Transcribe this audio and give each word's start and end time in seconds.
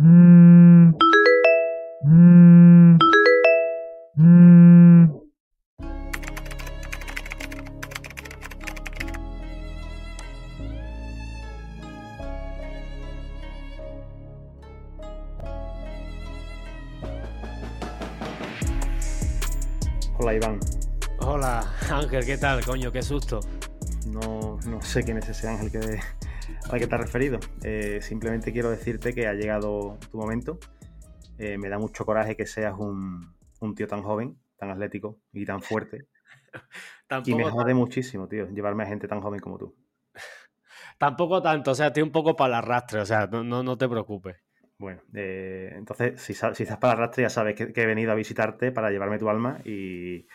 Hola 0.00 0.06
Iván. 20.32 20.60
Hola 21.18 21.74
Ángel, 21.90 22.24
¿qué 22.24 22.38
tal? 22.38 22.64
Coño, 22.64 22.92
qué 22.92 23.02
susto. 23.02 23.40
No, 24.06 24.60
no 24.64 24.80
sé 24.80 25.02
quién 25.02 25.18
es 25.18 25.28
ese 25.28 25.48
Ángel 25.48 25.72
que, 25.72 25.98
al 26.70 26.78
que 26.78 26.86
te 26.86 26.94
has 26.94 27.00
referido. 27.00 27.38
Eh, 27.62 28.00
simplemente 28.02 28.52
quiero 28.52 28.70
decirte 28.70 29.14
que 29.14 29.26
ha 29.26 29.34
llegado 29.34 29.98
tu 30.10 30.18
momento. 30.18 30.58
Eh, 31.38 31.56
me 31.56 31.68
da 31.68 31.78
mucho 31.78 32.04
coraje 32.04 32.36
que 32.36 32.46
seas 32.46 32.74
un, 32.78 33.34
un, 33.60 33.74
tío 33.74 33.86
tan 33.86 34.02
joven, 34.02 34.38
tan 34.56 34.70
atlético 34.70 35.18
y 35.32 35.44
tan 35.44 35.62
fuerte. 35.62 36.06
y 37.24 37.34
me 37.34 37.44
jode 37.44 37.74
muchísimo, 37.74 38.28
tío, 38.28 38.48
llevarme 38.50 38.84
a 38.84 38.86
gente 38.86 39.08
tan 39.08 39.20
joven 39.20 39.40
como 39.40 39.58
tú. 39.58 39.76
Tampoco 40.98 41.40
tanto, 41.40 41.70
o 41.70 41.74
sea, 41.74 41.88
estoy 41.88 42.02
un 42.02 42.12
poco 42.12 42.34
para 42.34 42.48
el 42.48 42.64
arrastre, 42.64 43.00
o 43.00 43.06
sea, 43.06 43.26
no, 43.26 43.44
no, 43.44 43.62
no 43.62 43.78
te 43.78 43.88
preocupes. 43.88 44.36
Bueno, 44.78 45.00
eh, 45.14 45.72
entonces, 45.74 46.20
si, 46.20 46.34
si, 46.34 46.62
estás 46.62 46.78
para 46.78 46.94
el 46.94 46.98
arrastre, 47.00 47.22
ya 47.22 47.30
sabes 47.30 47.54
que, 47.54 47.72
que, 47.72 47.82
he 47.82 47.86
venido 47.86 48.12
a 48.12 48.14
visitarte 48.14 48.70
para 48.72 48.90
llevarme 48.90 49.18
tu 49.18 49.28
alma 49.28 49.60
y, 49.64 50.26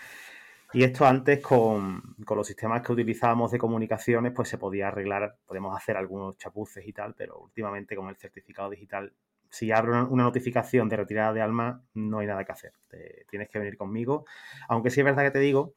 y 0.73 0.83
esto 0.83 1.05
antes 1.05 1.39
con, 1.39 2.15
con, 2.25 2.37
los 2.37 2.47
sistemas 2.47 2.81
que 2.81 2.91
utilizábamos 2.91 3.51
de 3.51 3.57
comunicaciones, 3.57 4.33
pues 4.33 4.49
se 4.49 4.57
podía 4.57 4.87
arreglar, 4.87 5.37
podemos 5.45 5.75
hacer 5.75 5.95
algunos 5.97 6.37
chapuces 6.37 6.85
y 6.87 6.93
tal, 6.93 7.13
pero 7.15 7.39
últimamente 7.39 7.95
con 7.95 8.09
el 8.09 8.17
certificado 8.17 8.69
digital, 8.69 9.13
si 9.53 9.71
abro 9.71 10.07
una, 10.09 10.23
notificación 10.23 10.89
de 10.89 10.97
retirada 10.97 11.31
de 11.31 11.41
alma, 11.41 11.83
no 11.93 12.19
hay 12.19 12.27
nada 12.27 12.43
que 12.43 12.51
hacer. 12.51 12.73
Te, 12.87 13.25
tienes 13.29 13.49
que 13.49 13.59
venir 13.59 13.77
conmigo. 13.77 14.25
Aunque 14.67 14.89
sí 14.89 15.01
es 15.01 15.05
verdad 15.05 15.21
que 15.23 15.31
te 15.31 15.39
digo 15.39 15.75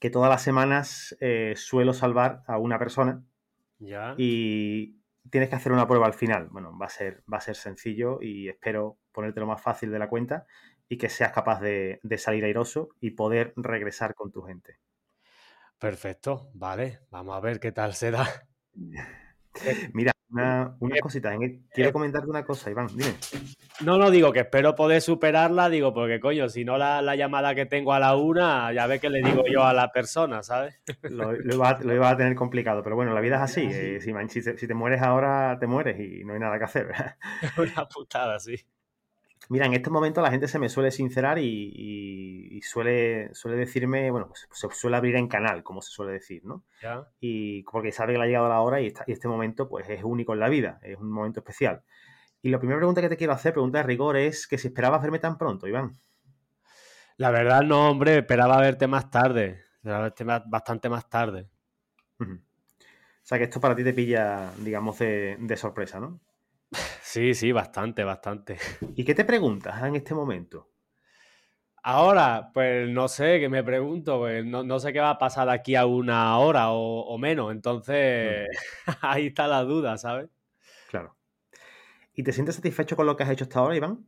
que 0.00 0.08
todas 0.08 0.30
las 0.30 0.40
semanas 0.40 1.14
eh, 1.20 1.52
suelo 1.56 1.92
salvar 1.92 2.42
a 2.46 2.56
una 2.56 2.78
persona 2.78 3.22
¿Ya? 3.78 4.14
y 4.16 4.98
tienes 5.30 5.50
que 5.50 5.56
hacer 5.56 5.72
una 5.72 5.86
prueba 5.86 6.06
al 6.06 6.14
final. 6.14 6.48
Bueno, 6.48 6.76
va 6.78 6.86
a 6.86 6.90
ser, 6.90 7.22
va 7.30 7.36
a 7.36 7.42
ser 7.42 7.56
sencillo 7.56 8.18
y 8.22 8.48
espero 8.48 8.96
ponerte 9.12 9.40
lo 9.40 9.46
más 9.46 9.60
fácil 9.60 9.90
de 9.90 9.98
la 9.98 10.08
cuenta 10.08 10.46
y 10.88 10.98
que 10.98 11.08
seas 11.08 11.32
capaz 11.32 11.60
de, 11.60 12.00
de, 12.02 12.18
salir 12.18 12.44
airoso 12.44 12.90
y 13.00 13.10
poder 13.10 13.52
regresar 13.56 14.14
con 14.14 14.30
tu 14.30 14.42
gente. 14.42 14.78
Perfecto, 15.78 16.50
vale, 16.54 17.00
vamos 17.10 17.36
a 17.36 17.40
ver 17.40 17.60
qué 17.60 17.72
tal 17.72 17.94
se 17.94 18.10
da. 18.10 18.26
Mira, 19.92 20.12
una, 20.28 20.76
una 20.80 20.98
cosita, 20.98 21.32
quiero 21.72 21.92
comentarte 21.92 22.28
una 22.28 22.44
cosa, 22.44 22.70
Iván, 22.70 22.88
dime. 22.88 23.14
No, 23.80 23.96
no 23.96 24.10
digo 24.10 24.32
que 24.32 24.40
espero 24.40 24.74
poder 24.74 25.00
superarla, 25.00 25.68
digo, 25.68 25.94
porque 25.94 26.18
coño, 26.18 26.48
si 26.48 26.64
no 26.64 26.76
la, 26.76 27.00
la 27.00 27.14
llamada 27.14 27.54
que 27.54 27.66
tengo 27.66 27.92
a 27.92 28.00
la 28.00 28.16
una, 28.16 28.72
ya 28.72 28.86
ves 28.86 29.00
que 29.00 29.08
le 29.08 29.22
digo 29.22 29.44
yo 29.50 29.64
a 29.64 29.72
la 29.72 29.92
persona, 29.92 30.42
¿sabes? 30.42 30.80
Lo, 31.02 31.32
lo, 31.32 31.54
iba, 31.54 31.78
lo 31.80 31.94
iba, 31.94 32.10
a 32.10 32.16
tener 32.16 32.34
complicado, 32.34 32.82
pero 32.82 32.96
bueno, 32.96 33.14
la 33.14 33.20
vida 33.20 33.36
es 33.36 33.42
así. 33.42 33.68
Eh, 33.70 34.00
si, 34.00 34.12
si, 34.28 34.42
te, 34.42 34.58
si, 34.58 34.66
te, 34.66 34.74
mueres 34.74 35.00
ahora, 35.00 35.56
te 35.60 35.66
mueres 35.66 36.00
y 36.00 36.24
no 36.24 36.34
hay 36.34 36.40
nada 36.40 36.58
que 36.58 36.64
hacer. 36.64 36.86
¿verdad? 36.86 37.16
Una 37.56 37.88
putada, 37.88 38.38
sí. 38.40 38.56
Mira, 39.48 39.66
en 39.66 39.74
estos 39.74 39.92
momentos 39.92 40.22
la 40.22 40.30
gente 40.30 40.48
se 40.48 40.58
me 40.58 40.68
suele 40.68 40.90
sincerar 40.90 41.38
y, 41.38 41.72
y, 41.72 42.56
y 42.56 42.62
suele, 42.62 43.32
suele 43.32 43.56
decirme, 43.56 44.10
bueno, 44.10 44.26
pues 44.28 44.48
se 44.50 44.68
suele 44.70 44.96
abrir 44.96 45.14
en 45.14 45.28
canal, 45.28 45.62
como 45.62 45.82
se 45.82 45.92
suele 45.92 46.12
decir, 46.12 46.44
¿no? 46.44 46.64
¿Ya? 46.82 47.06
Y 47.20 47.62
porque 47.62 47.92
sabe 47.92 48.14
que 48.14 48.18
le 48.18 48.24
ha 48.24 48.26
llegado 48.26 48.48
la 48.48 48.60
hora 48.60 48.80
y, 48.80 48.92
este 49.06 49.28
momento, 49.28 49.68
pues 49.68 49.88
es 49.88 50.02
único 50.02 50.32
en 50.32 50.40
la 50.40 50.48
vida, 50.48 50.80
es 50.82 50.98
un 50.98 51.10
momento 51.10 51.40
especial. 51.40 51.84
Y 52.42 52.50
la 52.50 52.58
primera 52.58 52.78
pregunta 52.78 53.00
que 53.00 53.08
te 53.08 53.16
quiero 53.16 53.32
hacer, 53.34 53.52
pregunta 53.52 53.78
de 53.78 53.84
rigor, 53.84 54.16
es 54.16 54.48
que 54.48 54.58
si 54.58 54.68
esperabas 54.68 55.00
verme 55.02 55.20
tan 55.20 55.38
pronto, 55.38 55.68
Iván. 55.68 55.92
La 57.16 57.30
verdad, 57.30 57.62
no, 57.62 57.88
hombre, 57.90 58.18
esperaba 58.18 58.60
verte 58.60 58.88
más 58.88 59.10
tarde, 59.10 59.62
esperaba 59.76 60.02
verte 60.02 60.24
bastante 60.24 60.88
más 60.88 61.08
tarde. 61.08 61.48
Uh 62.18 62.24
-huh. 62.24 62.38
O 62.38 63.28
sea, 63.28 63.38
que 63.38 63.44
esto 63.44 63.60
para 63.60 63.74
ti 63.74 63.84
te 63.84 63.92
pilla, 63.92 64.52
digamos, 64.58 64.98
de, 64.98 65.36
de 65.38 65.56
sorpresa, 65.56 65.98
¿no? 65.98 66.20
Sí, 67.16 67.32
sí, 67.32 67.50
bastante, 67.50 68.04
bastante. 68.04 68.58
¿Y 68.94 69.02
qué 69.02 69.14
te 69.14 69.24
preguntas 69.24 69.82
en 69.82 69.96
este 69.96 70.12
momento? 70.12 70.68
Ahora, 71.82 72.50
pues 72.52 72.90
no 72.90 73.08
sé, 73.08 73.40
que 73.40 73.48
me 73.48 73.64
pregunto, 73.64 74.18
pues 74.18 74.44
no, 74.44 74.62
no, 74.62 74.78
sé 74.78 74.92
qué 74.92 75.00
va 75.00 75.12
a 75.12 75.18
pasar 75.18 75.48
aquí 75.48 75.76
a 75.76 75.86
una 75.86 76.38
hora 76.38 76.72
o, 76.72 77.06
o 77.06 77.16
menos, 77.16 77.52
entonces 77.52 78.46
mm. 78.86 78.90
ahí 79.00 79.28
está 79.28 79.46
la 79.46 79.62
duda, 79.62 79.96
¿sabes? 79.96 80.28
Claro. 80.90 81.16
¿Y 82.12 82.22
te 82.22 82.32
sientes 82.32 82.56
satisfecho 82.56 82.96
con 82.96 83.06
lo 83.06 83.16
que 83.16 83.22
has 83.22 83.30
hecho 83.30 83.44
hasta 83.44 83.60
ahora, 83.60 83.76
Iván? 83.76 84.04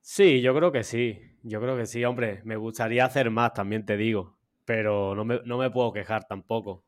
Sí, 0.00 0.40
yo 0.40 0.54
creo 0.54 0.72
que 0.72 0.84
sí, 0.84 1.20
yo 1.42 1.60
creo 1.60 1.76
que 1.76 1.84
sí, 1.84 2.02
hombre, 2.06 2.40
me 2.44 2.56
gustaría 2.56 3.04
hacer 3.04 3.28
más, 3.28 3.52
también 3.52 3.84
te 3.84 3.98
digo, 3.98 4.38
pero 4.64 5.14
no 5.14 5.26
me, 5.26 5.42
no 5.44 5.58
me 5.58 5.70
puedo 5.70 5.92
quejar 5.92 6.26
tampoco. 6.26 6.86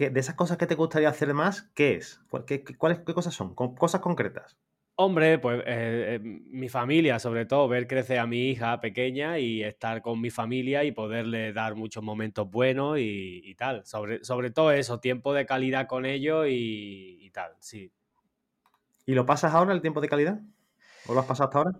¿Qué, 0.00 0.08
de 0.08 0.18
esas 0.18 0.34
cosas 0.34 0.56
que 0.56 0.66
te 0.66 0.76
gustaría 0.76 1.10
hacer 1.10 1.34
más, 1.34 1.60
¿qué 1.74 1.96
es? 1.96 2.22
¿Qué, 2.46 2.64
qué, 2.64 2.74
cuáles, 2.74 3.00
qué 3.00 3.12
cosas 3.12 3.34
son? 3.34 3.54
Cosas 3.54 4.00
concretas. 4.00 4.56
Hombre, 4.96 5.38
pues 5.38 5.60
eh, 5.66 6.14
eh, 6.14 6.20
mi 6.22 6.70
familia, 6.70 7.18
sobre 7.18 7.44
todo, 7.44 7.68
ver 7.68 7.86
crecer 7.86 8.18
a 8.18 8.26
mi 8.26 8.48
hija 8.48 8.80
pequeña 8.80 9.38
y 9.38 9.62
estar 9.62 10.00
con 10.00 10.18
mi 10.18 10.30
familia 10.30 10.84
y 10.84 10.92
poderle 10.92 11.52
dar 11.52 11.74
muchos 11.74 12.02
momentos 12.02 12.50
buenos 12.50 12.98
y, 12.98 13.42
y 13.44 13.54
tal. 13.56 13.84
Sobre, 13.84 14.24
sobre 14.24 14.50
todo 14.50 14.72
eso, 14.72 15.00
tiempo 15.00 15.34
de 15.34 15.44
calidad 15.44 15.86
con 15.86 16.06
ellos 16.06 16.46
y, 16.48 17.18
y, 17.20 17.28
tal, 17.28 17.52
sí. 17.58 17.92
¿Y 19.04 19.12
lo 19.12 19.26
pasas 19.26 19.52
ahora 19.52 19.74
el 19.74 19.82
tiempo 19.82 20.00
de 20.00 20.08
calidad? 20.08 20.40
¿O 21.08 21.12
lo 21.12 21.20
has 21.20 21.26
pasado 21.26 21.50
hasta 21.50 21.58
ahora? 21.58 21.72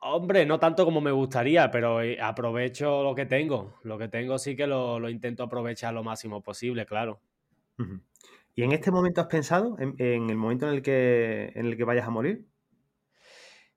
Hombre, 0.00 0.44
no 0.44 0.58
tanto 0.58 0.84
como 0.84 1.00
me 1.00 1.12
gustaría, 1.12 1.70
pero 1.70 2.02
eh, 2.02 2.18
aprovecho 2.20 3.04
lo 3.04 3.14
que 3.14 3.26
tengo. 3.26 3.74
Lo 3.84 3.96
que 3.96 4.08
tengo 4.08 4.38
sí 4.38 4.56
que 4.56 4.66
lo, 4.66 4.98
lo 4.98 5.08
intento 5.08 5.44
aprovechar 5.44 5.94
lo 5.94 6.02
máximo 6.02 6.42
posible, 6.42 6.84
claro. 6.84 7.20
Uh 7.78 7.82
-huh. 7.84 8.00
¿Y 8.56 8.62
en 8.62 8.72
este 8.72 8.90
momento 8.90 9.20
has 9.20 9.26
pensado, 9.28 9.76
en, 9.78 9.94
en, 9.98 10.30
el 10.30 10.36
momento 10.36 10.68
en 10.68 10.74
el, 10.74 10.82
que, 10.82 11.52
en 11.54 11.66
el 11.66 11.76
que 11.76 11.84
vayas 11.84 12.06
a 12.06 12.10
morir? 12.10 12.46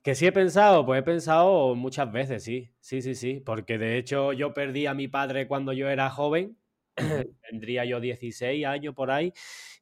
Que 0.03 0.15
sí 0.15 0.25
he 0.25 0.31
pensado, 0.31 0.85
pues 0.85 0.99
he 1.01 1.03
pensado 1.03 1.75
muchas 1.75 2.11
veces, 2.11 2.43
sí, 2.43 2.71
sí, 2.79 3.01
sí, 3.01 3.13
sí, 3.15 3.41
porque 3.45 3.77
de 3.77 3.97
hecho 3.97 4.31
yo 4.33 4.53
perdí 4.53 4.85
a 4.85 4.93
mi 4.93 5.07
padre 5.09 5.47
cuando 5.47 5.73
yo 5.73 5.89
era 5.89 6.09
joven, 6.09 6.57
tendría 7.49 7.83
yo 7.85 7.99
16 7.99 8.65
años 8.65 8.93
por 8.95 9.11
ahí, 9.11 9.33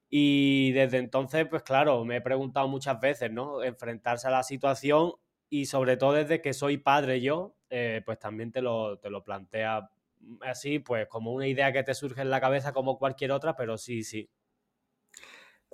y 0.09 0.71
desde 0.73 0.97
entonces, 0.97 1.45
pues 1.49 1.63
claro, 1.63 2.05
me 2.05 2.17
he 2.17 2.21
preguntado 2.21 2.67
muchas 2.67 2.99
veces, 2.99 3.31
¿no? 3.31 3.63
Enfrentarse 3.63 4.27
a 4.27 4.31
la 4.31 4.43
situación 4.43 5.13
y 5.49 5.65
sobre 5.67 5.97
todo 5.97 6.13
desde 6.13 6.41
que 6.41 6.53
soy 6.53 6.77
padre 6.77 7.21
yo, 7.21 7.55
eh, 7.69 8.01
pues 8.05 8.17
también 8.19 8.51
te 8.51 8.61
lo, 8.61 8.97
te 8.99 9.09
lo 9.11 9.23
plantea 9.23 9.89
así, 10.41 10.79
pues 10.79 11.07
como 11.07 11.33
una 11.33 11.47
idea 11.47 11.71
que 11.73 11.83
te 11.83 11.93
surge 11.93 12.21
en 12.21 12.29
la 12.29 12.41
cabeza 12.41 12.73
como 12.73 12.97
cualquier 12.97 13.31
otra, 13.31 13.55
pero 13.55 13.77
sí, 13.77 14.03
sí, 14.03 14.29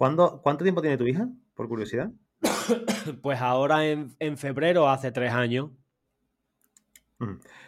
¿Cuándo, 0.01 0.41
¿Cuánto 0.41 0.63
tiempo 0.63 0.81
tiene 0.81 0.97
tu 0.97 1.05
hija, 1.05 1.27
por 1.53 1.67
curiosidad? 1.67 2.09
Pues 3.21 3.39
ahora 3.39 3.85
en, 3.85 4.15
en 4.17 4.35
febrero, 4.37 4.89
hace 4.89 5.11
tres 5.11 5.31
años. 5.31 5.69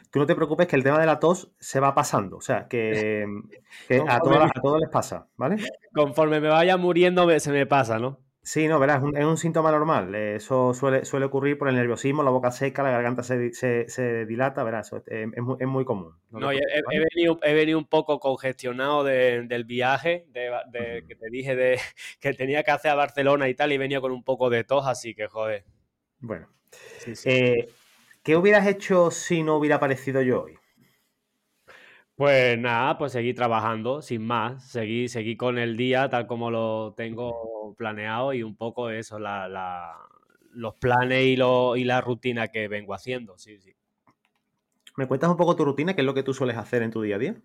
Tú 0.09 0.19
no 0.19 0.25
te 0.25 0.33
preocupes 0.33 0.65
que 0.65 0.75
el 0.75 0.83
tema 0.83 0.99
de 0.99 1.05
la 1.05 1.19
tos 1.19 1.53
se 1.59 1.79
va 1.79 1.93
pasando, 1.93 2.37
o 2.37 2.41
sea, 2.41 2.67
que, 2.67 3.25
que 3.87 4.03
a, 4.07 4.19
todos, 4.19 4.37
a 4.37 4.61
todos 4.61 4.79
les 4.79 4.89
pasa, 4.89 5.27
¿vale? 5.35 5.57
Conforme 5.93 6.39
me 6.39 6.47
vaya 6.47 6.75
muriendo 6.75 7.39
se 7.39 7.51
me 7.51 7.67
pasa, 7.67 7.99
¿no? 7.99 8.19
Sí, 8.45 8.67
no, 8.67 8.77
verás, 8.77 8.97
es 8.97 9.03
un, 9.03 9.17
es 9.17 9.23
un 9.23 9.37
síntoma 9.37 9.71
normal. 9.71 10.13
Eso 10.13 10.73
suele, 10.73 11.05
suele, 11.05 11.27
ocurrir 11.27 11.57
por 11.57 11.69
el 11.69 11.75
nerviosismo, 11.75 12.23
la 12.23 12.29
boca 12.29 12.51
seca, 12.51 12.83
la 12.83 12.91
garganta 12.91 13.23
se, 13.23 13.53
se, 13.53 13.87
se 13.87 14.25
dilata, 14.25 14.63
verás, 14.65 14.91
es, 14.91 15.01
es, 15.07 15.41
muy, 15.41 15.55
es 15.61 15.67
muy, 15.67 15.85
común. 15.85 16.13
No, 16.29 16.39
no 16.39 16.51
he, 16.51 16.57
he, 16.57 16.99
venido, 16.99 17.39
he, 17.41 17.53
venido, 17.53 17.77
un 17.77 17.87
poco 17.87 18.19
congestionado 18.19 19.05
de, 19.05 19.43
del 19.43 19.63
viaje, 19.63 20.25
de, 20.27 20.41
de, 20.41 20.49
uh 20.49 20.51
-huh. 20.51 21.07
que 21.07 21.15
te 21.15 21.29
dije 21.31 21.55
de, 21.55 21.79
que 22.19 22.33
tenía 22.33 22.63
que 22.63 22.71
hacer 22.71 22.91
a 22.91 22.95
Barcelona 22.95 23.47
y 23.47 23.55
tal, 23.55 23.71
y 23.71 23.77
venía 23.77 24.01
con 24.01 24.11
un 24.11 24.25
poco 24.25 24.49
de 24.49 24.65
tos, 24.65 24.85
así 24.87 25.15
que 25.15 25.27
joder. 25.27 25.63
Bueno, 26.19 26.49
sí, 26.99 27.15
sí. 27.15 27.29
Eh, 27.29 27.69
¿qué 28.23 28.35
hubieras 28.35 28.67
hecho 28.67 29.09
si 29.09 29.41
no 29.41 29.55
hubiera 29.55 29.77
aparecido 29.77 30.21
yo 30.21 30.43
hoy? 30.43 30.57
Pues 32.15 32.59
nada, 32.59 32.97
pues 32.97 33.11
seguí 33.11 33.33
trabajando, 33.33 34.01
sin 34.01 34.25
más. 34.25 34.69
Seguí, 34.69 35.07
seguí 35.07 35.35
con 35.35 35.57
el 35.57 35.75
día 35.75 36.09
tal 36.09 36.27
como 36.27 36.51
lo 36.51 36.93
tengo 36.95 37.73
planeado 37.75 38.33
y 38.33 38.43
un 38.43 38.55
poco 38.55 38.89
eso, 38.91 39.17
la, 39.17 39.47
la, 39.47 39.97
los 40.51 40.75
planes 40.75 41.25
y, 41.25 41.35
lo, 41.35 41.75
y 41.75 41.83
la 41.83 42.01
rutina 42.01 42.49
que 42.49 42.67
vengo 42.67 42.93
haciendo, 42.93 43.37
sí, 43.37 43.59
sí. 43.59 43.73
¿Me 44.95 45.07
cuentas 45.07 45.29
un 45.29 45.37
poco 45.37 45.55
tu 45.55 45.65
rutina? 45.65 45.95
¿Qué 45.95 46.01
es 46.01 46.05
lo 46.05 46.13
que 46.13 46.23
tú 46.23 46.33
sueles 46.33 46.57
hacer 46.57 46.83
en 46.83 46.91
tu 46.91 47.01
día 47.01 47.15
a 47.15 47.19
día? 47.19 47.41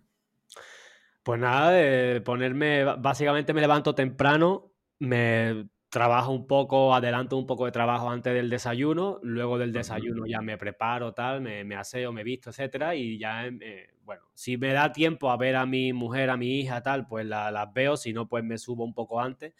Pues 1.23 1.39
nada, 1.39 1.71
eh, 1.73 2.21
ponerme, 2.21 2.83
básicamente 2.83 3.53
me 3.53 3.61
levanto 3.61 3.93
temprano, 3.93 4.71
me 4.99 5.67
trabajo 5.89 6.31
un 6.31 6.47
poco, 6.47 6.93
adelanto 6.93 7.35
un 7.37 7.45
poco 7.45 7.65
de 7.65 7.71
trabajo 7.71 8.09
antes 8.09 8.33
del 8.33 8.49
desayuno, 8.49 9.19
luego 9.23 9.57
del 9.57 9.73
desayuno 9.73 10.25
ya 10.27 10.41
me 10.41 10.57
preparo, 10.57 11.13
tal, 11.13 11.41
me, 11.41 11.63
me 11.63 11.75
aseo, 11.75 12.11
me 12.11 12.23
visto, 12.23 12.51
etcétera, 12.51 12.95
y 12.95 13.17
ya, 13.17 13.47
eh, 13.47 13.95
bueno, 14.09 14.23
si 14.33 14.57
me 14.57 14.73
da 14.73 14.91
tiempo 14.91 15.29
a 15.29 15.37
ver 15.37 15.55
a 15.55 15.67
mi 15.67 15.93
mujer, 15.93 16.31
a 16.31 16.37
mi 16.37 16.59
hija, 16.59 16.81
tal, 16.81 17.05
pues 17.05 17.27
las 17.27 17.53
la 17.53 17.67
veo, 17.67 17.95
si 17.95 18.11
no, 18.11 18.27
pues 18.27 18.43
me 18.43 18.57
subo 18.57 18.83
un 18.83 18.95
poco 18.95 19.21
antes. 19.21 19.53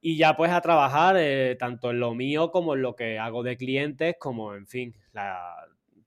y 0.00 0.16
ya 0.16 0.36
pues 0.36 0.52
a 0.52 0.60
trabajar 0.60 1.16
eh, 1.18 1.56
tanto 1.58 1.90
en 1.90 2.00
lo 2.00 2.14
mío 2.14 2.50
como 2.52 2.74
en 2.74 2.82
lo 2.82 2.94
que 2.94 3.18
hago 3.18 3.42
de 3.42 3.56
clientes, 3.56 4.16
como 4.20 4.54
en 4.54 4.66
fin, 4.68 4.94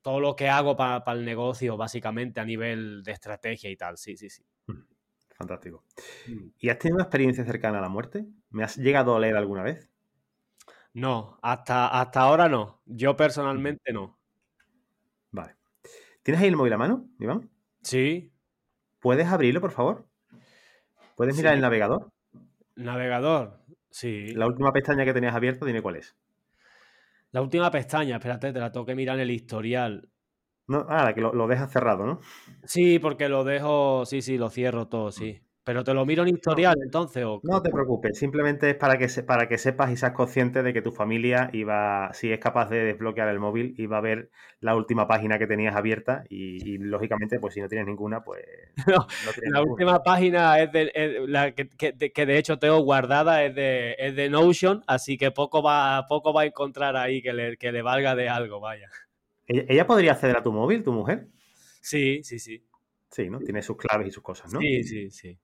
todo 0.01 0.19
lo 0.21 0.35
que 0.35 0.47
hago 0.49 0.77
para 0.77 1.03
el 1.11 1.25
negocio 1.25 1.75
básicamente 1.77 2.39
a 2.39 2.45
nivel 2.45 3.03
de 3.03 3.11
estrategia 3.11 3.69
y 3.69 3.75
tal, 3.75 3.97
sí, 3.97 4.15
sí, 4.15 4.29
sí. 4.29 4.43
Mm, 4.67 4.83
fantástico. 5.35 5.83
Mm. 6.25 6.49
¿Y 6.59 6.69
has 6.69 6.79
tenido 6.79 6.95
una 6.95 7.03
experiencia 7.03 7.43
cercana 7.45 7.79
a 7.79 7.81
la 7.81 7.89
muerte? 7.89 8.25
¿Me 8.49 8.63
has 8.63 8.77
llegado 8.77 9.15
a 9.15 9.19
leer 9.19 9.35
alguna 9.35 9.63
vez? 9.63 9.89
No, 10.93 11.37
hasta, 11.41 11.87
hasta 11.87 12.21
ahora 12.21 12.49
no. 12.49 12.81
Yo 12.85 13.15
personalmente 13.15 13.93
no. 13.93 14.19
¿Tienes 16.23 16.41
ahí 16.41 16.49
el 16.49 16.55
móvil 16.55 16.73
a 16.73 16.77
mano, 16.77 17.09
Iván? 17.19 17.49
Sí. 17.81 18.31
¿Puedes 18.99 19.27
abrirlo, 19.27 19.61
por 19.61 19.71
favor? 19.71 20.05
¿Puedes 21.15 21.35
mirar 21.35 21.55
el 21.55 21.61
navegador? 21.61 22.11
Navegador, 22.75 23.59
sí. 23.89 24.33
La 24.33 24.47
última 24.47 24.71
pestaña 24.71 25.03
que 25.05 25.13
tenías 25.13 25.35
abierta, 25.35 25.65
dime 25.65 25.81
cuál 25.81 25.97
es. 25.97 26.15
La 27.31 27.41
última 27.41 27.71
pestaña, 27.71 28.17
espérate, 28.17 28.53
te 28.53 28.59
la 28.59 28.71
tengo 28.71 28.85
que 28.85 28.95
mirar 28.95 29.15
en 29.15 29.21
el 29.21 29.31
historial. 29.31 30.09
No, 30.67 30.85
ah, 30.89 31.11
que 31.13 31.21
lo, 31.21 31.33
lo 31.33 31.47
dejas 31.47 31.71
cerrado, 31.71 32.05
¿no? 32.05 32.19
Sí, 32.63 32.99
porque 32.99 33.27
lo 33.27 33.43
dejo, 33.43 34.05
sí, 34.05 34.21
sí, 34.21 34.37
lo 34.37 34.49
cierro 34.49 34.87
todo, 34.87 35.11
sí. 35.11 35.41
Pero 35.63 35.83
te 35.83 35.93
lo 35.93 36.05
miro 36.05 36.23
en 36.23 36.29
historial 36.29 36.75
entonces. 36.83 37.23
¿o? 37.23 37.39
No 37.43 37.61
te 37.61 37.69
preocupes, 37.69 38.17
simplemente 38.17 38.71
es 38.71 38.75
para 38.75 38.97
que, 38.97 39.07
para 39.23 39.47
que 39.47 39.59
sepas 39.59 39.91
y 39.91 39.97
seas 39.97 40.13
consciente 40.13 40.63
de 40.63 40.73
que 40.73 40.81
tu 40.81 40.91
familia 40.91 41.49
iba, 41.53 42.11
si 42.13 42.31
es 42.31 42.39
capaz 42.39 42.69
de 42.69 42.83
desbloquear 42.83 43.27
el 43.27 43.39
móvil, 43.39 43.75
iba 43.77 43.97
a 43.97 44.01
ver 44.01 44.31
la 44.59 44.75
última 44.75 45.07
página 45.07 45.37
que 45.37 45.45
tenías 45.45 45.75
abierta 45.75 46.23
y, 46.29 46.77
lógicamente, 46.79 47.39
pues 47.39 47.53
si 47.53 47.61
no 47.61 47.67
tienes 47.67 47.87
ninguna, 47.87 48.23
pues... 48.23 48.43
No, 48.87 49.07
la 49.51 49.61
última 49.61 50.01
página 50.01 50.59
es 50.59 50.71
de, 50.71 51.25
la 51.27 51.51
que, 51.51 51.69
que, 51.69 52.25
de 52.25 52.37
hecho 52.37 52.57
tengo 52.57 52.79
guardada 52.79 53.43
es 53.43 53.53
de, 53.53 53.95
es 53.99 54.15
de 54.15 54.29
Notion, 54.29 54.83
así 54.87 55.17
que 55.17 55.31
poco 55.31 55.61
va, 55.61 56.05
poco 56.07 56.33
va 56.33 56.41
a 56.41 56.45
encontrar 56.45 56.95
ahí 56.97 57.21
que 57.21 57.33
le, 57.33 57.57
que 57.57 57.71
le 57.71 57.81
valga 57.81 58.15
de 58.15 58.29
algo, 58.29 58.59
vaya. 58.59 58.89
¿Ella 59.45 59.85
podría 59.85 60.13
acceder 60.13 60.37
a 60.37 60.43
tu 60.43 60.51
móvil, 60.51 60.83
tu 60.83 60.91
mujer? 60.91 61.27
Sí, 61.81 62.23
sí, 62.23 62.39
sí. 62.39 62.63
Sí, 63.09 63.29
¿no? 63.29 63.39
Tiene 63.39 63.61
sus 63.61 63.77
claves 63.77 64.07
y 64.07 64.11
sus 64.11 64.23
cosas, 64.23 64.53
¿no? 64.53 64.59
Sí, 64.59 64.83
sí, 64.83 65.11
sí. 65.11 65.37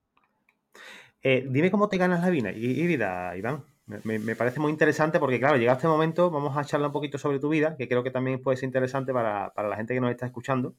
Eh, 1.22 1.46
dime 1.50 1.72
cómo 1.72 1.90
te 1.90 1.98
ganas 1.98 2.22
la 2.22 2.30
vida, 2.30 2.52
y, 2.52 2.88
vida, 2.88 3.36
Iván. 3.36 3.64
Me, 3.86 4.36
parece 4.36 4.60
muy 4.60 4.72
interesante 4.72 5.18
porque, 5.18 5.40
claro, 5.40 5.56
llega 5.56 5.74
este 5.74 5.88
momento, 5.88 6.30
vamos 6.30 6.58
a 6.58 6.66
charlar 6.66 6.88
un 6.88 6.94
poquito 6.94 7.18
sobre 7.18 7.40
tu 7.40 7.48
vida, 7.48 7.78
que 7.78 7.88
creo 7.88 8.04
que 8.04 8.12
también 8.12 8.42
puede 8.42 8.58
ser 8.58 8.66
interesante 8.68 9.14
para, 9.14 9.52
la 9.56 9.76
gente 9.78 9.94
que 9.94 10.02
nos 10.02 10.12
está 10.12 10.26
escuchando. 10.26 10.76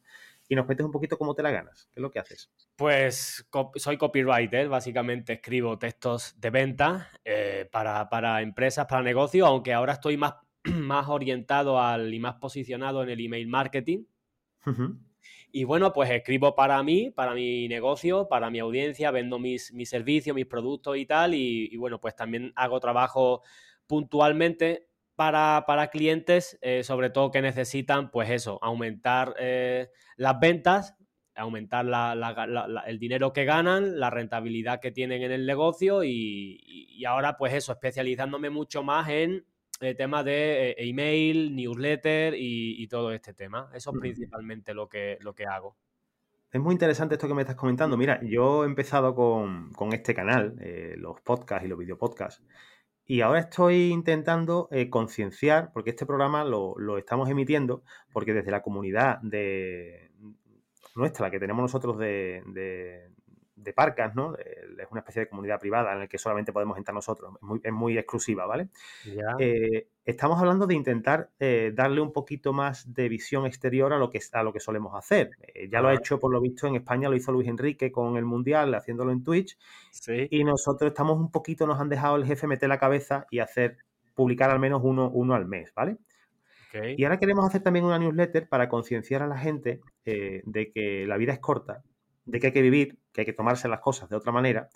Y 0.47 0.55
nos 0.55 0.67
cuentes 0.67 0.85
un 0.85 0.93
poquito 0.93 1.19
cómo 1.19 1.35
te 1.35 1.43
la 1.43 1.50
ganas, 1.50 1.89
qué 1.93 2.00
es 2.00 2.03
lo 2.03 2.11
que 2.11 2.19
haces. 2.19 2.50
Pues 2.77 3.47
soy 3.77 3.97
copywriter, 3.97 4.69
básicamente 4.69 5.35
escribo 5.35 5.79
textos 5.79 6.35
de 6.39 6.51
venta 6.51 7.09
eh, 7.25 7.69
para, 7.71 8.43
empresas, 8.43 8.87
para 8.87 9.03
negocios, 9.03 9.49
aunque 9.49 9.73
ahora 9.73 9.94
estoy 9.94 10.17
más, 10.17 10.35
más 10.65 11.09
orientado 11.09 11.81
al 11.81 12.12
y 12.12 12.21
más 12.21 12.37
posicionado 12.37 13.03
en 13.03 13.11
el 13.11 13.21
email 13.25 13.49
marketing. 13.49 14.05
Y 15.50 15.65
bueno, 15.65 15.93
pues 15.93 16.11
escribo 16.11 16.55
para 16.55 16.83
mí, 16.83 17.11
para 17.11 17.35
mi 17.35 17.69
negocio, 17.69 18.29
para 18.29 18.50
mi 18.50 18.59
audiencia, 18.59 19.11
vendo 19.11 19.39
mis, 19.39 19.73
mis 19.73 19.89
servicios, 19.89 20.35
mis 20.35 20.47
productos 20.47 20.97
y 20.97 21.06
tal. 21.06 21.35
Y, 21.35 21.77
bueno, 21.77 22.00
pues 22.00 22.15
también 22.15 22.53
hago 22.55 22.81
trabajo 22.81 23.43
puntualmente 23.87 24.89
para, 25.15 25.65
clientes, 25.91 26.59
eh, 26.61 26.85
sobre 26.85 27.11
todo 27.11 27.31
que 27.31 27.43
necesitan, 27.43 28.11
pues 28.11 28.31
eso, 28.31 28.59
aumentar 28.62 29.35
eh, 29.39 29.91
las 30.17 30.39
ventas, 30.39 30.95
aumentar 31.35 31.87
el 32.87 32.99
dinero 32.99 33.33
que 33.33 33.44
ganan, 33.44 33.99
la 33.99 34.11
rentabilidad 34.11 34.81
que 34.81 34.93
tienen 34.93 35.23
en 35.23 35.33
el 35.33 35.47
negocio 35.47 36.05
y, 36.05 36.61
y 36.67 37.05
ahora, 37.05 37.37
pues 37.37 37.55
eso, 37.55 37.73
especializándome 37.73 38.51
mucho 38.51 38.83
más 38.83 39.09
en 39.09 39.44
el 39.81 39.97
tema 39.97 40.23
de 40.23 40.71
eh, 40.71 40.75
email, 40.79 41.55
newsletter 41.55 42.35
y, 42.37 42.87
todo 42.89 43.13
este 43.13 43.35
tema. 43.35 43.71
Eso 43.75 43.93
es 43.93 44.01
principalmente 44.01 44.75
lo 44.75 44.89
que, 44.89 45.19
lo 45.21 45.35
que 45.35 45.47
hago. 45.47 45.77
Es 46.51 46.61
muy 46.61 46.73
interesante 46.73 47.17
esto 47.17 47.29
que 47.29 47.35
me 47.35 47.43
estás 47.43 47.57
comentando. 47.57 47.97
Mira, 47.97 48.21
yo 48.23 48.65
he 48.65 48.67
empezado 48.67 49.15
con, 49.15 49.71
este 49.93 50.15
canal, 50.15 50.57
eh, 50.61 50.95
los 50.97 51.21
podcasts 51.21 51.67
y 51.67 51.69
los 51.69 51.79
videopodcasts, 51.79 52.43
y 53.05 53.23
ahora 53.23 53.41
estoy 53.41 53.91
intentando 53.91 54.69
eh, 54.71 54.91
concienciar, 54.91 55.73
porque 55.73 55.91
este 55.91 56.07
programa 56.07 56.45
lo, 56.45 56.99
estamos 56.99 57.29
emitiendo, 57.31 57.83
porque 58.13 58.35
desde 58.35 58.51
la 58.51 58.63
comunidad 58.63 59.19
de 59.23 60.11
nuestra, 60.95 61.31
que 61.31 61.39
tenemos 61.39 61.63
nosotros 61.63 61.99
de, 61.99 62.43
de 62.47 63.11
Parcas, 63.75 64.14
¿no? 64.14 64.34
Es 64.37 64.87
una 64.90 65.00
especie 65.00 65.20
de 65.20 65.28
comunidad 65.28 65.60
privada 65.60 65.93
en 65.93 66.00
la 66.00 66.06
que 66.06 66.19
solamente 66.19 66.52
podemos 66.52 66.76
entrar 66.78 66.94
nosotros, 66.94 67.34
es 67.62 67.72
muy, 67.72 67.99
exclusiva, 67.99 68.46
¿vale? 68.46 68.69
Eh, 69.38 69.88
estamos 70.05 70.38
hablando 70.38 70.66
de 70.66 70.75
intentar 70.75 71.31
eh, 71.38 71.72
darle 71.75 72.00
un 72.00 72.12
poquito 72.12 72.52
más 72.52 72.93
de 72.94 73.08
visión 73.08 73.46
exterior 73.46 73.93
a 73.93 73.99
lo 73.99 74.10
que, 74.10 74.20
a 74.32 74.43
lo 74.43 74.52
que 74.52 74.60
solemos 74.60 74.94
hacer. 74.94 75.31
Eh, 75.55 75.69
ya 75.70 75.81
lo 75.81 75.88
ha 75.88 75.94
hecho, 75.94 76.19
por 76.19 76.32
lo 76.32 76.40
visto, 76.40 76.66
en 76.66 76.76
España 76.76 77.08
lo 77.08 77.16
hizo 77.16 77.32
Luis 77.32 77.49
Enrique 77.49 77.93
con 77.93 78.16
el 78.16 78.25
Mundial, 78.25 78.75
haciéndolo 78.75 79.12
en 79.12 79.22
Twitch, 79.22 79.58
y 80.31 80.44
nosotros 80.44 80.90
estamos 80.90 81.19
un 81.19 81.31
poquito, 81.31 81.66
nos 81.66 81.81
han 81.81 81.88
dejado 81.88 82.16
el 82.16 82.25
jefe 82.25 82.46
meter 82.46 82.69
la 82.69 82.78
cabeza 82.78 83.26
y 83.31 83.40
hacer, 83.40 83.78
publicar 84.14 84.50
al 84.50 84.60
menos 84.60 84.81
uno, 84.84 85.10
uno 85.10 85.34
al 85.34 85.46
mes, 85.46 85.72
¿vale? 85.75 85.99
Y 86.96 87.02
ahora 87.05 87.19
queremos 87.19 87.46
hacer 87.46 87.62
también 87.62 87.87
una 87.87 87.99
newsletter 87.99 88.49
para 88.49 88.69
concienciar 88.69 89.22
a 89.22 89.26
la 89.26 89.38
gente 89.38 89.81
de 90.05 90.70
que 90.72 91.06
la 91.06 91.16
vida 91.16 91.32
es 91.32 91.38
corta 91.38 91.82
de 92.29 92.41
que 92.41 92.49
hay 92.49 92.53
que 92.53 92.63
vivir, 92.63 92.99
que 93.13 93.23
hay 93.23 93.25
que 93.25 93.33
tomarse 93.33 93.69
las 93.69 93.81
cosas 93.81 94.09
de 94.09 94.17
otra 94.17 94.33
manera. 94.33 94.69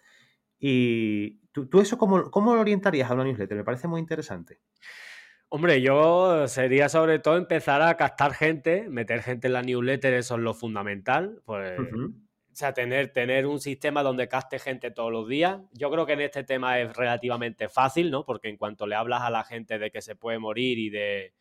Y 0.59 1.41
tú, 1.53 1.69
eso, 1.81 1.99
cómo, 1.99 2.31
¿cómo, 2.31 2.55
lo 2.55 2.61
orientarías 2.61 3.11
a 3.11 3.15
una 3.15 3.25
newsletter? 3.25 3.57
Me 3.57 3.65
parece 3.65 3.89
muy 3.89 4.01
interesante. 4.01 4.61
Hombre, 5.49 5.83
yo 5.83 6.49
sería 6.49 6.89
sobre 6.89 7.19
todo 7.19 7.37
empezar 7.37 7.83
a 7.83 7.97
captar 7.97 8.33
gente, 8.33 8.89
meter 8.89 9.23
gente 9.23 9.49
en 9.49 9.53
la 9.53 9.63
newsletter, 9.63 10.15
eso 10.15 10.37
es 10.37 10.41
lo 10.41 10.55
fundamental. 10.55 11.43
Pues, 11.45 11.79
O 11.79 12.55
sea, 12.55 12.73
tener, 12.73 13.13
tener 13.13 13.47
un 13.47 13.61
sistema 13.61 14.03
donde 14.03 14.29
caste 14.29 14.59
gente 14.59 14.91
todos 14.91 15.13
los 15.13 15.29
días. 15.29 15.61
Yo 15.73 15.91
creo 15.91 16.07
que 16.07 16.15
en 16.15 16.23
este 16.23 16.45
tema 16.45 16.81
es 16.81 16.97
relativamente 16.97 17.69
fácil, 17.69 18.11
¿no? 18.11 18.25
Porque 18.25 18.49
en 18.49 18.57
cuanto 18.57 18.87
le 18.87 18.95
hablas 18.95 19.23
a 19.23 19.31
la 19.31 19.45
gente 19.45 19.79
de 19.79 19.91
que 19.91 20.01
se 20.01 20.17
puede 20.17 20.39
morir 20.39 20.79
y 20.79 20.89
de, 20.89 21.35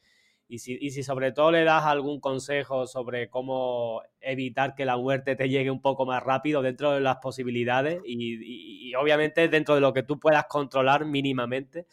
y 0.51 0.59
si, 0.59 1.03
sobre 1.03 1.31
todo 1.31 1.49
le 1.51 1.63
das 1.63 1.85
algún 1.85 2.19
consejo 2.19 2.85
sobre 2.85 3.29
cómo 3.29 4.01
evitar 4.19 4.75
que 4.75 4.83
la 4.83 4.97
muerte 4.97 5.37
te 5.37 5.47
llegue 5.47 5.71
un 5.71 5.81
poco 5.81 6.05
más 6.05 6.21
rápido 6.21 6.61
dentro 6.61 6.91
de 6.91 6.99
las 6.99 7.17
posibilidades 7.17 8.01
y, 8.05 8.93
obviamente 8.95 9.47
dentro 9.47 9.75
de 9.75 9.81
lo 9.81 9.93
que 9.93 10.03
tú 10.03 10.19
puedas 10.19 10.47
controlar 10.47 11.05
mínimamente. 11.05 11.87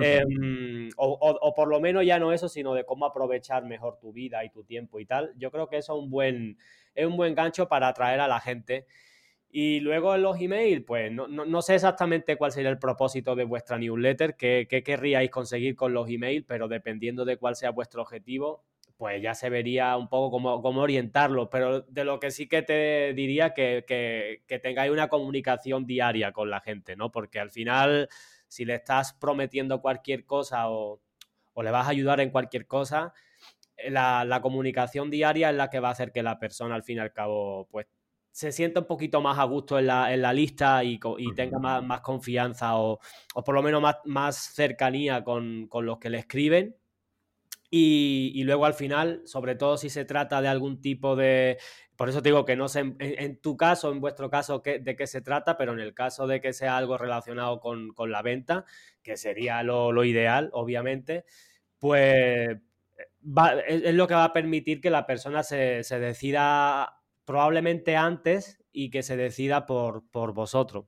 Em, 0.00 0.90
o, 0.96 1.54
por 1.56 1.66
lo 1.66 1.80
menos 1.80 2.06
ya 2.06 2.20
no 2.20 2.32
eso, 2.32 2.48
sino 2.48 2.72
de 2.72 2.84
cómo 2.84 3.04
aprovechar 3.04 3.64
mejor 3.64 3.98
tu 3.98 4.12
vida 4.12 4.44
y 4.44 4.50
tu 4.50 4.62
tiempo 4.62 5.00
y 5.00 5.04
tal. 5.04 5.32
Yo 5.36 5.50
creo 5.50 5.68
que 5.68 5.78
eso 5.78 5.96
es 5.96 6.04
un 6.04 6.08
buen, 6.08 6.56
es 6.94 7.04
un 7.04 7.16
buen 7.16 7.34
gancho 7.34 7.66
para 7.66 7.88
atraer 7.88 8.20
a 8.20 8.28
la 8.28 8.38
gente 8.38 8.86
y 9.50 9.80
luego 9.80 10.14
en 10.14 10.22
los 10.22 10.38
emails, 10.40 10.84
pues 10.86 11.10
no, 11.10 11.62
sé 11.62 11.74
exactamente 11.76 12.36
cuál 12.36 12.52
sería 12.52 12.68
el 12.70 12.78
propósito 12.78 13.34
de 13.34 13.44
vuestra 13.44 13.78
newsletter, 13.78 14.36
qué, 14.36 14.66
querríais 14.84 15.30
conseguir 15.30 15.74
con 15.74 15.94
los 15.94 16.08
emails, 16.10 16.44
pero 16.46 16.68
dependiendo 16.68 17.24
de 17.24 17.38
cuál 17.38 17.56
sea 17.56 17.70
vuestro 17.70 18.02
objetivo, 18.02 18.62
pues 18.98 19.22
ya 19.22 19.34
se 19.34 19.48
vería 19.48 19.96
un 19.96 20.08
poco 20.08 20.30
cómo, 20.30 20.60
cómo 20.60 20.82
orientarlo. 20.82 21.48
Pero 21.48 21.80
de 21.82 22.04
lo 22.04 22.20
que 22.20 22.30
sí 22.30 22.46
que 22.46 22.62
te 22.62 23.14
diría 23.14 23.54
que, 23.54 23.84
que, 23.86 24.58
tengáis 24.58 24.92
una 24.92 25.08
comunicación 25.08 25.86
diaria 25.86 26.32
con 26.32 26.50
la 26.50 26.60
gente, 26.60 26.94
¿no? 26.96 27.10
Porque 27.10 27.40
al 27.40 27.50
final, 27.50 28.08
si 28.48 28.66
le 28.66 28.74
estás 28.74 29.14
prometiendo 29.14 29.80
cualquier 29.80 30.26
cosa 30.26 30.68
o, 30.68 31.00
o 31.54 31.62
le 31.62 31.70
vas 31.70 31.86
a 31.86 31.90
ayudar 31.90 32.20
en 32.20 32.30
cualquier 32.30 32.66
cosa, 32.66 33.14
la, 33.88 34.24
la, 34.26 34.42
comunicación 34.42 35.08
diaria 35.10 35.50
es 35.50 35.56
la 35.56 35.70
que 35.70 35.80
va 35.80 35.88
a 35.88 35.92
hacer 35.92 36.12
que 36.12 36.22
la 36.22 36.38
persona 36.38 36.74
al 36.74 36.82
fin 36.82 36.98
y 36.98 37.00
al 37.00 37.12
cabo 37.12 37.68
pues 37.70 37.86
se 38.38 38.52
sienta 38.52 38.78
un 38.78 38.86
poquito 38.86 39.20
más 39.20 39.36
a 39.36 39.42
gusto 39.42 39.80
en 39.80 39.88
la, 39.88 40.14
en 40.14 40.22
la 40.22 40.32
lista 40.32 40.84
y, 40.84 41.00
tenga 41.34 41.58
más, 41.58 41.82
más 41.82 42.02
confianza 42.02 42.78
o, 42.78 43.00
por 43.44 43.52
lo 43.52 43.64
menos 43.64 43.82
más, 43.82 43.96
más 44.04 44.36
cercanía 44.36 45.24
con, 45.24 45.68
los 45.72 45.98
que 45.98 46.08
le 46.08 46.18
escriben. 46.18 46.76
Y, 47.68 48.40
luego 48.44 48.64
al 48.64 48.74
final, 48.74 49.22
sobre 49.24 49.56
todo 49.56 49.76
si 49.76 49.90
se 49.90 50.04
trata 50.04 50.40
de 50.40 50.46
algún 50.46 50.80
tipo 50.80 51.16
de... 51.16 51.58
Por 51.96 52.08
eso 52.08 52.22
te 52.22 52.28
digo 52.28 52.44
que 52.44 52.54
no 52.54 52.68
sé 52.68 52.94
en, 53.00 53.40
tu 53.40 53.56
caso, 53.56 53.90
en 53.90 54.00
vuestro 54.00 54.30
caso, 54.30 54.62
de 54.64 54.94
qué 54.96 55.08
se 55.08 55.20
trata, 55.20 55.56
pero 55.56 55.72
en 55.72 55.80
el 55.80 55.92
caso 55.92 56.28
de 56.28 56.40
que 56.40 56.52
sea 56.52 56.76
algo 56.76 56.96
relacionado 56.96 57.58
con, 57.58 57.92
la 58.06 58.22
venta, 58.22 58.64
que 59.02 59.16
sería 59.16 59.64
lo, 59.64 60.04
ideal, 60.04 60.48
obviamente, 60.52 61.24
pues 61.80 62.56
es, 63.66 63.94
lo 63.94 64.06
que 64.06 64.14
va 64.14 64.24
a 64.26 64.32
permitir 64.32 64.80
que 64.80 64.90
la 64.90 65.06
persona 65.06 65.42
se, 65.42 65.82
se 65.82 65.98
decida 65.98 66.97
probablemente 67.28 67.94
antes 67.94 68.58
y 68.72 68.88
que 68.88 69.02
se 69.02 69.14
decida 69.14 69.66
por, 69.66 70.02
por 70.10 70.32
vosotros. 70.32 70.86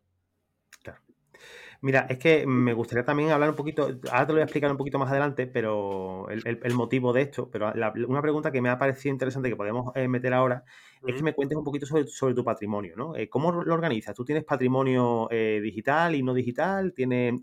Mira, 1.82 2.06
es 2.10 2.18
que 2.18 2.46
me 2.46 2.74
gustaría 2.74 3.04
también 3.04 3.30
hablar 3.30 3.50
un 3.50 3.56
poquito, 3.56 3.84
ahora 4.10 4.26
te 4.26 4.32
lo 4.32 4.34
voy 4.34 4.40
a 4.40 4.44
explicar 4.44 4.70
un 4.70 4.76
poquito 4.76 4.98
más 4.98 5.10
adelante, 5.10 5.46
pero 5.46 6.28
el, 6.28 6.74
motivo 6.74 7.14
de 7.14 7.22
esto, 7.22 7.50
pero 7.50 7.72
una 8.06 8.20
pregunta 8.20 8.52
que 8.52 8.60
me 8.60 8.68
ha 8.68 8.78
parecido 8.78 9.14
interesante 9.14 9.48
que 9.48 9.56
podemos 9.56 9.94
eh, 9.96 10.06
meter 10.06 10.34
ahora 10.34 10.62
es 11.06 11.14
que 11.14 11.22
me 11.22 11.32
cuentes 11.32 11.56
un 11.56 11.64
poquito 11.64 11.86
sobre, 11.86 12.34
tu 12.34 12.44
patrimonio, 12.44 12.94
¿no? 12.96 13.16
Eh, 13.16 13.30
¿Cómo 13.30 13.50
lo 13.50 13.72
organizas? 13.72 14.14
¿Tú 14.14 14.26
tienes 14.26 14.44
patrimonio 14.44 15.28
eh, 15.30 15.60
digital 15.62 16.14
y 16.14 16.22
no 16.22 16.34
digital? 16.34 16.92
¿Tienes 16.94 17.40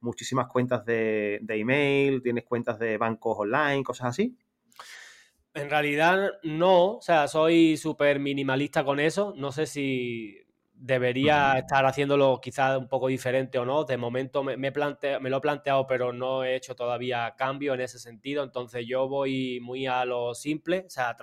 muchísimas 0.00 0.48
cuentas 0.48 0.84
de, 0.84 1.38
de 1.42 1.56
email? 1.56 2.20
¿Tienes 2.20 2.44
cuentas 2.44 2.80
de 2.80 2.98
bancos 2.98 3.36
online? 3.38 3.84
¿Cosas 3.84 4.08
así? 4.08 4.36
En 5.54 5.68
realidad 5.68 6.30
no, 6.42 6.96
o 6.96 7.02
sea, 7.02 7.28
soy 7.28 7.76
súper 7.76 8.18
minimalista 8.18 8.84
con 8.84 8.98
eso. 9.00 9.34
No 9.36 9.52
sé 9.52 9.66
si 9.66 10.38
debería 10.74 11.58
estar 11.58 11.84
haciéndolo 11.86 12.40
quizás 12.42 12.78
un 12.78 12.88
poco 12.88 13.08
diferente 13.08 13.58
o 13.58 13.66
no. 13.66 13.84
De 13.84 13.98
momento 13.98 14.42
me, 14.42 14.56
me, 14.56 14.72
me 14.72 15.30
lo 15.30 15.36
he 15.36 15.40
planteado, 15.40 15.86
pero 15.86 16.12
no 16.12 16.42
he 16.42 16.56
hecho 16.56 16.74
todavía 16.74 17.34
cambio 17.36 17.74
en 17.74 17.82
ese 17.82 17.98
sentido. 17.98 18.42
Entonces 18.42 18.86
yo 18.86 19.08
voy 19.08 19.60
muy 19.60 19.86
a 19.86 20.06
lo 20.06 20.34
simple. 20.34 20.84
O 20.86 20.90
sea, 20.90 21.16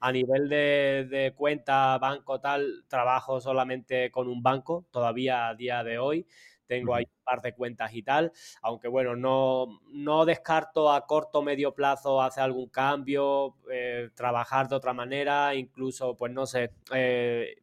a 0.00 0.12
nivel 0.12 0.48
de, 0.48 1.06
de, 1.10 1.34
cuenta, 1.34 1.98
banco, 1.98 2.40
tal, 2.40 2.84
trabajo 2.86 3.40
solamente 3.40 4.10
con 4.12 4.28
un 4.28 4.40
banco 4.42 4.86
todavía 4.92 5.48
a 5.48 5.54
día 5.56 5.82
de 5.82 5.98
hoy. 5.98 6.26
Tengo 6.66 6.94
ahí 6.94 7.04
un 7.04 7.24
par 7.24 7.42
de 7.42 7.54
cuentas 7.54 7.94
y 7.94 8.02
tal, 8.02 8.32
aunque 8.62 8.88
bueno, 8.88 9.16
no, 9.16 9.80
no 9.92 10.24
descarto 10.24 10.90
a 10.92 11.06
corto 11.06 11.40
o 11.40 11.42
medio 11.42 11.74
plazo 11.74 12.22
hacer 12.22 12.44
algún 12.44 12.68
cambio, 12.68 13.56
eh, 13.70 14.10
trabajar 14.14 14.68
de 14.68 14.76
otra 14.76 14.92
manera, 14.92 15.54
incluso, 15.54 16.16
pues 16.16 16.32
no 16.32 16.46
sé, 16.46 16.72
eh, 16.92 17.56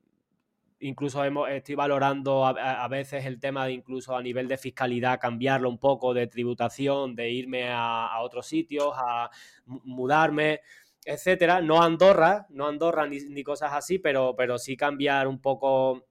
incluso 0.82 1.24
estoy 1.48 1.76
valorando 1.76 2.46
a, 2.46 2.88
veces 2.88 3.26
el 3.26 3.40
tema 3.40 3.66
de 3.66 3.74
incluso 3.74 4.16
a 4.16 4.22
nivel 4.22 4.48
de 4.48 4.58
fiscalidad 4.58 5.20
cambiarlo 5.20 5.70
un 5.70 5.78
poco 5.78 6.14
de 6.14 6.28
tributación, 6.28 7.16
de 7.16 7.30
irme 7.30 7.70
a, 7.70 8.20
otros 8.22 8.48
sitios, 8.48 8.94
a 8.96 9.30
mudarme, 9.66 10.62
etcétera. 11.06 11.62
No 11.62 11.82
Andorra, 11.82 12.48
no 12.50 12.68
Andorra 12.68 13.08
ni, 13.08 13.20
ni, 13.20 13.44
cosas 13.44 13.74
así, 13.74 14.00
pero, 14.00 14.36
pero 14.36 14.58
sí 14.58 14.76
cambiar 14.76 15.28
un 15.28 15.40
poco 15.40 16.08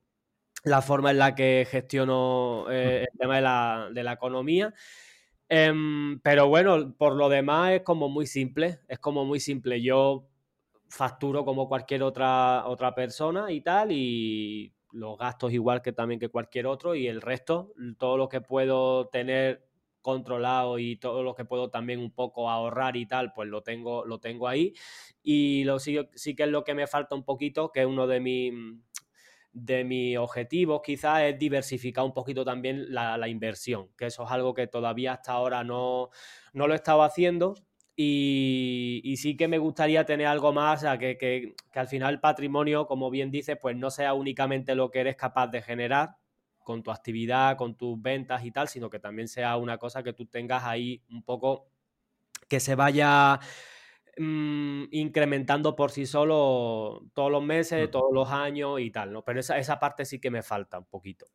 la 0.65 0.83
forma 0.83 1.11
en 1.11 1.19
la 1.19 1.35
que 1.35 1.67
gestiono 1.71 2.67
eh, 2.71 3.07
el 3.11 3.19
tema 3.19 3.37
de 3.37 3.43
la, 3.43 3.89
de 3.93 4.03
la 4.03 4.13
economía. 4.13 4.75
Em, 5.49 6.21
pero 6.21 6.49
bueno, 6.49 6.95
por 6.97 7.17
lo 7.17 7.29
demás 7.29 7.73
es 7.73 7.83
como 7.83 8.09
muy 8.09 8.27
simple, 8.27 8.81
es 8.89 8.99
como 8.99 9.25
muy 9.25 9.41
simple. 9.41 9.83
Yo 9.83 10.29
facturo 10.89 11.45
como 11.45 11.69
cualquier 11.69 12.03
otra, 12.03 12.67
otra 12.67 12.95
persona 12.95 13.51
y 13.51 13.61
tal, 13.61 13.91
y 13.93 14.73
los 14.93 15.19
gastos 15.19 15.53
igual 15.53 15.83
que 15.83 15.93
también 15.93 16.21
que 16.21 16.29
cualquier 16.29 16.67
otro, 16.67 16.95
y 16.95 17.07
el 17.07 17.21
resto, 17.21 17.73
todo 17.99 18.17
lo 18.17 18.29
que 18.29 18.41
puedo 18.41 19.09
tener 19.09 19.67
controlado 20.03 20.79
y 20.79 20.97
todo 20.97 21.23
lo 21.23 21.35
que 21.35 21.45
puedo 21.45 21.71
también 21.71 22.01
un 22.01 22.13
poco 22.13 22.49
ahorrar 22.51 22.97
y 22.97 23.07
tal, 23.07 23.33
pues 23.33 23.49
lo 23.49 23.63
tengo, 23.63 24.05
lo 24.05 24.19
tengo 24.19 24.49
ahí. 24.49 24.75
Y 25.23 25.65
lo 25.65 25.79
sí, 25.79 25.99
sí 26.15 26.35
que 26.35 26.45
es 26.45 26.49
lo 26.49 26.65
que 26.65 26.75
me 26.75 26.87
falta 26.87 27.15
un 27.15 27.25
poquito, 27.25 27.71
que 27.73 27.81
es 27.81 27.87
uno 27.87 28.07
de 28.07 28.21
mis 28.21 28.53
de 29.53 29.85
mis 29.85 30.17
objetivos 30.17 30.81
quizás 30.85 31.23
es 31.23 31.39
diversificar 31.39 32.05
un 32.05 32.15
poquito 32.15 32.45
también 32.45 32.93
la, 32.93 33.29
inversión, 33.29 33.89
que 33.97 34.07
eso 34.07 34.25
es 34.25 34.31
algo 34.31 34.55
que 34.55 34.67
todavía 34.67 35.15
hasta 35.15 35.33
ahora 35.33 35.65
no, 35.65 36.11
no 36.53 36.67
lo 36.67 36.75
he 36.75 36.77
estado 36.77 37.03
haciendo. 37.03 37.55
Y, 38.03 39.15
sí 39.19 39.37
que 39.37 39.47
me 39.47 39.59
gustaría 39.59 40.07
tener 40.07 40.27
algo 40.27 40.55
más, 40.55 40.85
o 40.85 40.99
que, 40.99 41.19
que, 41.19 41.55
al 41.75 41.87
final 41.87 42.15
el 42.15 42.21
patrimonio, 42.21 42.87
como 42.87 43.11
bien 43.11 43.31
dices, 43.31 43.59
pues 43.61 43.77
no 43.77 43.91
sea 43.91 44.15
únicamente 44.15 44.75
lo 44.75 44.91
que 44.91 45.01
eres 45.01 45.17
capaz 45.17 45.49
de 45.49 45.61
generar 45.61 46.17
con 46.65 46.83
tu 46.83 46.91
actividad, 46.93 47.59
con 47.59 47.75
tus 47.75 48.01
ventas 48.01 48.45
y 48.45 48.53
tal, 48.53 48.69
sino 48.69 48.89
que 48.89 49.01
también 49.01 49.29
sea 49.29 49.57
una 49.59 49.77
cosa 49.77 50.03
que 50.03 50.15
tú 50.15 50.25
tengas 50.27 50.65
ahí 50.65 51.03
un 51.11 51.23
poco 51.23 51.67
que 52.49 52.61
se 52.61 52.75
vaya 52.75 53.39
mm, 54.21 54.85
incrementando 54.91 55.75
por 55.75 55.91
sí 55.91 56.05
solo 56.05 57.03
todos 57.15 57.31
los 57.31 57.43
meses, 57.43 57.91
todos 57.91 58.13
los 58.13 58.31
años 58.31 58.81
y 58.81 58.91
tal, 58.91 59.13
¿no? 59.13 59.25
Pero 59.25 59.41
esa, 59.41 59.59
esa 59.59 59.81
parte 59.81 60.05
sí 60.05 60.21
que 60.21 60.31
me 60.31 60.43
falta 60.43 60.79
un 60.79 60.87
poquito. 60.87 61.27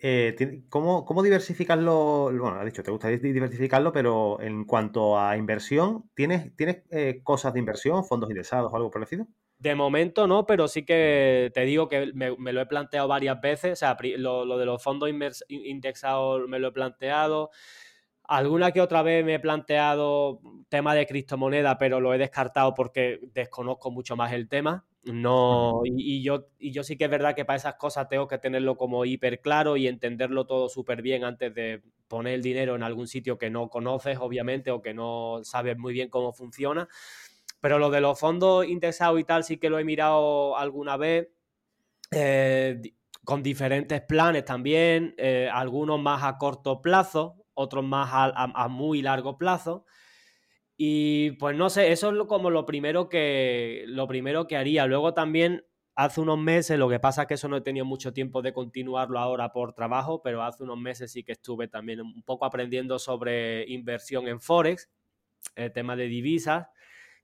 Eh, 0.00 0.62
¿cómo, 0.68 1.04
¿Cómo 1.04 1.24
diversificarlo? 1.24 2.30
Bueno, 2.30 2.60
has 2.60 2.64
dicho, 2.64 2.84
te 2.84 2.92
gustaría 2.92 3.18
diversificarlo, 3.18 3.92
pero 3.92 4.40
en 4.40 4.64
cuanto 4.64 5.18
a 5.18 5.36
inversión, 5.36 6.08
¿tienes, 6.14 6.54
¿tienes 6.54 6.84
eh, 6.90 7.20
cosas 7.24 7.52
de 7.52 7.58
inversión, 7.58 8.04
fondos 8.04 8.30
indexados 8.30 8.72
o 8.72 8.76
algo 8.76 8.92
parecido? 8.92 9.26
De 9.58 9.74
momento 9.74 10.28
no, 10.28 10.46
pero 10.46 10.68
sí 10.68 10.84
que 10.84 11.50
te 11.52 11.62
digo 11.62 11.88
que 11.88 12.12
me, 12.14 12.52
lo 12.52 12.60
he 12.60 12.66
planteado 12.66 13.08
varias 13.08 13.40
veces. 13.40 13.72
O 13.72 13.76
sea, 13.76 13.96
lo, 14.18 14.44
lo 14.44 14.56
de 14.56 14.66
los 14.66 14.80
fondos 14.80 15.10
indexados 15.48 16.48
me 16.48 16.60
lo 16.60 16.68
he 16.68 16.72
planteado. 16.72 17.50
Alguna 18.28 18.72
que 18.72 18.82
otra 18.82 19.02
vez 19.02 19.24
me 19.24 19.34
he 19.34 19.40
planteado 19.40 20.40
tema 20.68 20.94
de 20.94 21.06
criptomoneda, 21.06 21.78
pero 21.78 21.98
lo 21.98 22.12
he 22.12 22.18
descartado 22.18 22.74
porque 22.74 23.20
desconozco 23.32 23.90
mucho 23.90 24.16
más 24.16 24.34
el 24.34 24.48
tema. 24.48 24.84
No, 25.04 25.80
y, 25.84 26.22
yo, 26.22 26.48
y 26.58 26.70
yo 26.70 26.82
sí 26.82 26.98
que 26.98 27.04
es 27.04 27.10
verdad 27.10 27.34
que 27.34 27.46
para 27.46 27.56
esas 27.56 27.76
cosas 27.76 28.06
tengo 28.08 28.28
que 28.28 28.36
tenerlo 28.36 28.76
como 28.76 29.06
hiper 29.06 29.40
claro 29.40 29.78
y 29.78 29.88
entenderlo 29.88 30.44
todo 30.44 30.68
súper 30.68 31.00
bien 31.00 31.24
antes 31.24 31.54
de 31.54 31.82
poner 32.06 32.34
el 32.34 32.42
dinero 32.42 32.76
en 32.76 32.82
algún 32.82 33.08
sitio 33.08 33.38
que 33.38 33.48
no 33.48 33.70
conoces, 33.70 34.18
obviamente, 34.20 34.70
o 34.70 34.82
que 34.82 34.92
no 34.92 35.40
sabes 35.42 35.78
muy 35.78 35.94
bien 35.94 36.10
cómo 36.10 36.34
funciona. 36.34 36.86
Pero 37.60 37.78
lo 37.78 37.88
de 37.90 38.02
los 38.02 38.20
fondos 38.20 38.66
indexados 38.66 39.18
y 39.18 39.24
tal 39.24 39.42
sí 39.42 39.56
que 39.56 39.70
lo 39.70 39.78
he 39.78 39.84
mirado 39.84 40.58
alguna 40.58 40.98
vez. 40.98 41.30
Eh, 42.10 42.80
con 43.24 43.42
diferentes 43.42 44.00
planes 44.00 44.44
también, 44.44 45.14
eh, 45.18 45.50
algunos 45.52 46.00
más 46.00 46.24
a 46.24 46.38
corto 46.38 46.80
plazo, 46.80 47.36
otros 47.58 47.84
más 47.84 48.08
a 48.12 48.68
muy 48.68 49.02
largo 49.02 49.36
plazo. 49.36 49.84
Y 50.76 51.32
pues 51.32 51.56
no 51.56 51.70
sé, 51.70 51.90
eso 51.90 52.10
es 52.12 52.26
como 52.28 52.50
lo 52.50 52.64
primero 52.64 53.08
que 53.08 53.84
lo 53.88 54.06
primero 54.06 54.46
que 54.46 54.56
haría. 54.56 54.86
Luego 54.86 55.12
también 55.12 55.64
hace 55.96 56.20
unos 56.20 56.38
meses, 56.38 56.78
lo 56.78 56.88
que 56.88 57.00
pasa 57.00 57.22
es 57.22 57.28
que 57.28 57.34
eso 57.34 57.48
no 57.48 57.56
he 57.56 57.60
tenido 57.62 57.84
mucho 57.84 58.12
tiempo 58.12 58.42
de 58.42 58.52
continuarlo 58.52 59.18
ahora 59.18 59.52
por 59.52 59.72
trabajo, 59.74 60.22
pero 60.22 60.44
hace 60.44 60.62
unos 60.62 60.78
meses 60.78 61.10
sí 61.10 61.24
que 61.24 61.32
estuve 61.32 61.66
también 61.66 62.00
un 62.00 62.22
poco 62.22 62.44
aprendiendo 62.44 63.00
sobre 63.00 63.68
inversión 63.68 64.28
en 64.28 64.40
Forex, 64.40 64.88
el 65.56 65.72
tema 65.72 65.96
de 65.96 66.06
divisas, 66.06 66.68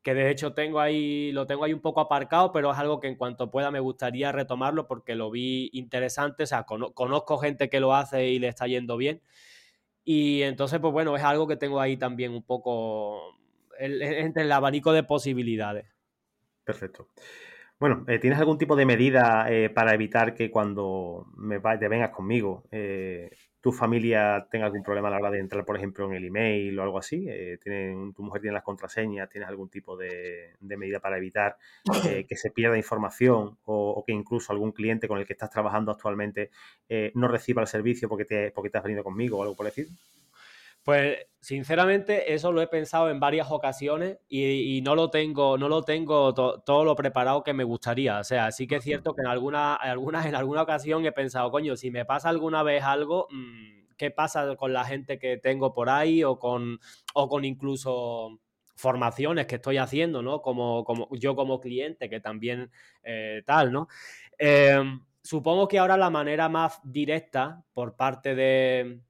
que 0.02 0.14
de 0.14 0.30
hecho 0.30 0.54
tengo 0.54 0.80
ahí, 0.80 1.30
lo 1.32 1.46
tengo 1.46 1.64
ahí 1.64 1.72
un 1.72 1.80
poco 1.80 2.00
aparcado, 2.00 2.50
pero 2.52 2.72
es 2.72 2.78
algo 2.78 2.98
que 3.00 3.06
en 3.08 3.16
cuanto 3.16 3.52
pueda 3.52 3.70
me 3.70 3.80
gustaría 3.80 4.32
retomarlo 4.32 4.88
porque 4.88 5.14
lo 5.14 5.30
vi 5.30 5.70
interesante, 5.72 6.42
o 6.44 6.46
sea, 6.46 6.64
conozco 6.64 7.38
gente 7.38 7.70
que 7.70 7.78
lo 7.80 7.94
hace 7.94 8.28
y 8.30 8.40
le 8.40 8.48
está 8.48 8.66
yendo 8.66 8.96
bien. 8.96 9.22
Y 10.04 10.42
entonces, 10.42 10.78
pues 10.80 10.92
bueno, 10.92 11.16
es 11.16 11.22
algo 11.22 11.46
que 11.46 11.56
tengo 11.56 11.80
ahí 11.80 11.96
también 11.96 12.32
un 12.32 12.42
poco 12.42 13.20
entre 13.78 14.42
el 14.42 14.52
abanico 14.52 14.92
de 14.92 15.02
posibilidades. 15.02 15.86
Perfecto. 16.64 17.08
Bueno, 17.80 18.04
eh, 18.06 18.18
¿tienes 18.18 18.38
algún 18.38 18.58
tipo 18.58 18.76
de 18.76 18.86
medida 18.86 19.46
eh, 19.50 19.68
para 19.68 19.94
evitar 19.94 20.34
que 20.34 20.50
cuando 20.50 21.26
me 21.36 21.60
te 21.60 21.88
vengas 21.88 22.10
conmigo 22.10 22.64
eh, 22.70 23.30
tu 23.64 23.72
familia 23.72 24.46
tenga 24.50 24.66
algún 24.66 24.82
problema 24.82 25.08
a 25.08 25.12
la 25.12 25.16
hora 25.16 25.30
de 25.30 25.38
entrar, 25.38 25.64
por 25.64 25.74
ejemplo, 25.74 26.04
en 26.04 26.12
el 26.12 26.26
email 26.26 26.78
o 26.78 26.82
algo 26.82 26.98
así? 26.98 27.26
¿Tu 28.14 28.22
mujer 28.22 28.42
tiene 28.42 28.52
las 28.52 28.62
contraseñas? 28.62 29.30
¿Tienes 29.30 29.48
algún 29.48 29.70
tipo 29.70 29.96
de, 29.96 30.52
medida 30.60 31.00
para 31.00 31.16
evitar 31.16 31.56
que 32.28 32.36
se 32.36 32.50
pierda 32.50 32.76
información 32.76 33.56
o, 33.64 34.04
que 34.06 34.12
incluso 34.12 34.52
algún 34.52 34.72
cliente 34.72 35.08
con 35.08 35.18
el 35.18 35.24
que 35.26 35.32
estás 35.32 35.48
trabajando 35.48 35.92
actualmente 35.92 36.50
no 37.14 37.26
reciba 37.26 37.62
el 37.62 37.68
servicio 37.68 38.06
porque 38.06 38.26
te, 38.26 38.50
porque 38.50 38.68
te 38.68 38.76
has 38.76 38.84
venido 38.84 39.02
conmigo 39.02 39.38
o 39.38 39.42
algo 39.42 39.56
por 39.56 39.64
decir? 39.64 39.88
Pues 40.84 41.16
sinceramente 41.40 42.34
eso 42.34 42.52
lo 42.52 42.60
he 42.60 42.66
pensado 42.66 43.08
en 43.08 43.18
varias 43.18 43.50
ocasiones 43.50 44.18
y, 44.28 44.82
no 44.82 44.94
lo 44.94 45.10
tengo, 45.10 45.56
no 45.56 45.68
lo 45.68 45.82
tengo 45.82 46.34
todo 46.34 46.84
lo 46.84 46.94
preparado 46.94 47.42
que 47.42 47.54
me 47.54 47.64
gustaría. 47.64 48.18
O 48.18 48.24
sea, 48.24 48.52
sí 48.52 48.66
que 48.66 48.76
es 48.76 48.84
cierto 48.84 49.14
que 49.14 49.22
en 49.22 49.28
alguna, 49.28 49.74
alguna, 49.76 50.28
en 50.28 50.34
alguna 50.34 50.62
ocasión 50.62 51.06
he 51.06 51.12
pensado, 51.12 51.50
coño, 51.50 51.74
si 51.76 51.90
me 51.90 52.04
pasa 52.04 52.28
alguna 52.28 52.62
vez 52.62 52.84
algo, 52.84 53.28
mm, 53.30 53.94
¿qué 53.96 54.10
pasa 54.10 54.56
con 54.56 54.74
la 54.74 54.84
gente 54.84 55.18
que 55.18 55.38
tengo 55.38 55.72
por 55.72 55.88
ahí 55.88 56.22
o 56.22 56.38
con, 56.38 56.78
o 57.14 57.28
con 57.30 57.46
incluso 57.46 58.40
formaciones 58.76 59.46
que 59.46 59.54
estoy 59.56 59.78
haciendo, 59.78 60.20
¿no? 60.20 60.42
Como, 60.42 60.84
como 60.84 61.08
yo 61.12 61.34
como 61.34 61.60
cliente, 61.60 62.10
que 62.10 62.20
también 62.20 62.70
eh, 63.02 63.42
tal, 63.46 63.72
¿no? 63.72 63.88
Em, 64.36 65.00
supongo 65.22 65.66
que 65.66 65.78
ahora 65.78 65.96
la 65.96 66.10
manera 66.10 66.50
más 66.50 66.80
directa 66.84 67.64
por 67.72 67.96
parte 67.96 68.34
de 68.34 69.00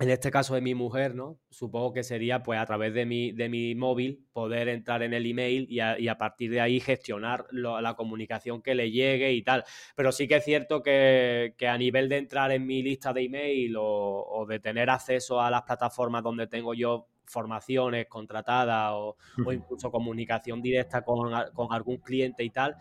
en 0.00 0.10
este 0.10 0.30
caso 0.30 0.54
de 0.54 0.60
mi 0.60 0.74
mujer, 0.74 1.14
¿no? 1.16 1.40
Supongo 1.50 1.92
que 1.92 2.04
sería 2.04 2.42
pues 2.42 2.60
a 2.60 2.66
través 2.66 2.94
de 2.94 3.04
mi, 3.04 3.32
de 3.32 3.48
mi 3.48 3.74
móvil 3.74 4.24
poder 4.32 4.68
entrar 4.68 5.02
en 5.02 5.12
el 5.12 5.26
email 5.26 5.66
y 5.68 5.80
a, 5.80 6.18
partir 6.18 6.52
de 6.52 6.60
ahí 6.60 6.78
gestionar 6.78 7.46
la 7.50 7.94
comunicación 7.94 8.62
que 8.62 8.76
le 8.76 8.92
llegue 8.92 9.32
y 9.32 9.42
tal. 9.42 9.64
Pero 9.96 10.12
sí 10.12 10.28
que 10.28 10.36
es 10.36 10.44
cierto 10.44 10.82
que, 10.82 11.54
a 11.68 11.78
nivel 11.78 12.08
de 12.08 12.18
entrar 12.18 12.52
en 12.52 12.64
mi 12.64 12.82
lista 12.82 13.12
de 13.12 13.22
email 13.22 13.74
o, 13.76 14.46
de 14.48 14.60
tener 14.60 14.88
acceso 14.88 15.40
a 15.40 15.50
las 15.50 15.62
plataformas 15.62 16.22
donde 16.22 16.46
tengo 16.46 16.74
yo 16.74 17.08
formaciones 17.24 18.06
contratadas 18.06 18.92
o, 18.94 19.16
incluso 19.52 19.90
comunicación 19.90 20.62
directa 20.62 21.02
con, 21.02 21.34
algún 21.72 21.96
cliente 21.98 22.44
y 22.44 22.50
tal, 22.50 22.76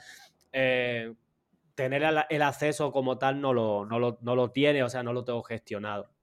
eh, 0.51 1.13
tener 1.73 2.03
el 2.29 2.41
acceso 2.43 2.91
como 2.91 3.17
tal 3.17 3.41
no 3.41 3.53
lo, 3.53 3.85
no, 3.85 3.97
lo, 3.97 4.19
no 4.21 4.35
lo 4.35 4.51
tiene, 4.51 4.83
o 4.83 4.89
sea, 4.89 5.01
no 5.01 5.13
lo 5.13 5.23
tengo 5.23 5.41
gestionado. 5.41 6.16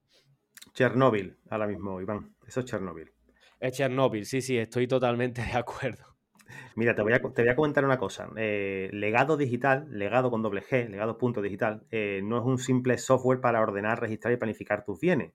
Chernóbil, 0.73 1.37
ahora 1.51 1.67
mismo, 1.67 2.01
Iván. 2.01 2.35
Eso 2.47 2.61
es 2.61 2.67
Chernóbil. 2.67 3.13
Es 3.61 3.73
Chernóbil, 3.73 4.27
sí, 4.27 4.41
sí, 4.41 4.59
estoy 4.59 4.87
totalmente 4.87 5.43
de 5.53 5.53
acuerdo. 5.53 6.15
Mira, 6.77 6.95
te 6.95 7.03
voy 7.03 7.13
a, 7.13 7.21
te 7.21 7.43
voy 7.43 7.51
a 7.51 7.57
comentar 7.57 7.85
una 7.85 7.99
cosa. 7.99 8.29
Eh, 8.37 8.91
legado 8.93 9.37
digital, 9.37 9.87
legado 9.91 10.31
con 10.31 10.43
doble 10.43 10.63
G, 10.63 10.89
legado 10.89 11.19
punto 11.19 11.41
digital, 11.41 11.85
eh, 11.91 12.21
no 12.25 12.39
es 12.39 12.45
un 12.45 12.59
simple 12.59 12.99
software 12.99 13.41
para 13.41 13.61
ordenar, 13.61 14.01
registrar 14.01 14.33
y 14.33 14.37
planificar 14.37 14.85
tus 14.85 15.01
bienes. 15.01 15.33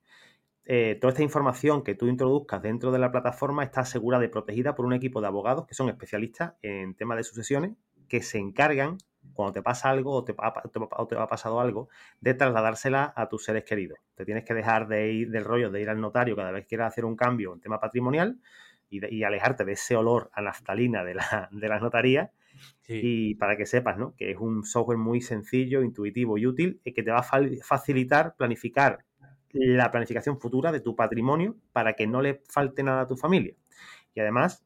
Eh, 0.66 0.98
toda 1.00 1.12
esta 1.12 1.22
información 1.22 1.82
que 1.82 1.94
tú 1.94 2.06
introduzcas 2.06 2.62
dentro 2.62 2.92
de 2.92 2.98
la 2.98 3.10
plataforma 3.10 3.64
está 3.64 3.80
asegurada 3.80 4.24
y 4.24 4.28
protegida 4.28 4.74
por 4.74 4.86
un 4.86 4.92
equipo 4.92 5.20
de 5.20 5.26
abogados 5.26 5.66
que 5.66 5.74
son 5.74 5.88
especialistas 5.88 6.54
en 6.62 6.94
temas 6.94 7.16
de 7.16 7.24
sucesiones 7.24 7.72
que 8.08 8.22
se 8.22 8.38
encargan, 8.38 8.98
cuando 9.34 9.52
te 9.52 9.62
pasa 9.62 9.90
algo 9.90 10.12
o 10.12 10.24
te, 10.24 10.34
o 10.36 11.06
te 11.06 11.16
ha 11.16 11.26
pasado 11.26 11.60
algo, 11.60 11.88
de 12.20 12.34
trasladársela 12.34 13.12
a 13.16 13.28
tus 13.28 13.44
seres 13.44 13.64
queridos. 13.64 13.98
Te 14.14 14.24
tienes 14.24 14.44
que 14.44 14.54
dejar 14.54 14.88
de 14.88 15.12
ir 15.12 15.30
del 15.30 15.44
rollo 15.44 15.70
de 15.70 15.80
ir 15.80 15.90
al 15.90 16.00
notario 16.00 16.36
cada 16.36 16.50
vez 16.50 16.62
que 16.64 16.68
quieras 16.68 16.92
hacer 16.92 17.04
un 17.04 17.16
cambio 17.16 17.54
en 17.54 17.60
tema 17.60 17.80
patrimonial 17.80 18.38
y, 18.88 19.22
alejarte 19.22 19.64
de 19.64 19.72
ese 19.72 19.96
olor 19.96 20.30
a 20.32 20.42
naftalina 20.42 21.04
de 21.04 21.14
la, 21.14 21.48
de 21.52 21.68
las 21.68 21.80
notarías. 21.80 22.30
Y 22.88 23.36
para 23.36 23.56
que 23.56 23.64
sepas, 23.64 23.96
¿no? 23.96 24.14
Que 24.16 24.32
es 24.32 24.36
un 24.36 24.64
software 24.64 24.98
muy 24.98 25.20
sencillo, 25.20 25.82
intuitivo 25.82 26.36
y 26.36 26.46
útil 26.46 26.80
y 26.84 26.92
que 26.92 27.04
te 27.04 27.12
va 27.12 27.20
a 27.20 27.22
facilitar 27.62 28.34
planificar 28.36 29.04
la 29.52 29.90
planificación 29.90 30.40
futura 30.40 30.72
de 30.72 30.80
tu 30.80 30.94
patrimonio 30.96 31.56
para 31.72 31.94
que 31.94 32.06
no 32.06 32.22
le 32.22 32.42
falte 32.48 32.82
nada 32.82 33.02
a 33.02 33.06
tu 33.06 33.16
familia. 33.16 33.54
Y 34.14 34.20
además, 34.20 34.64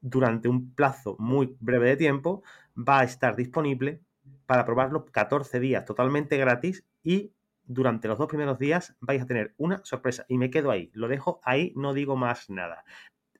durante 0.00 0.48
un 0.48 0.74
plazo 0.74 1.16
muy 1.18 1.56
breve 1.60 1.90
de 1.90 1.96
tiempo, 1.96 2.42
va 2.76 3.00
a 3.00 3.04
estar 3.04 3.36
disponible 3.36 4.00
para 4.46 4.64
probarlo 4.64 5.06
14 5.06 5.60
días 5.60 5.84
totalmente 5.84 6.36
gratis 6.36 6.84
y 7.02 7.32
durante 7.64 8.08
los 8.08 8.18
dos 8.18 8.28
primeros 8.28 8.58
días 8.58 8.96
vais 9.00 9.22
a 9.22 9.26
tener 9.26 9.54
una 9.56 9.80
sorpresa. 9.84 10.24
Y 10.28 10.38
me 10.38 10.50
quedo 10.50 10.70
ahí, 10.70 10.90
lo 10.92 11.08
dejo 11.08 11.40
ahí, 11.44 11.72
no 11.76 11.94
digo 11.94 12.16
más 12.16 12.50
nada. 12.50 12.84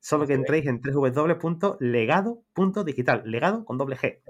Solo 0.00 0.26
que 0.26 0.32
entréis 0.32 0.66
en 0.66 0.80
www.legado.digital. 0.80 3.22
Legado 3.26 3.66
con 3.66 3.76
doble 3.76 3.96
G. 3.96 4.22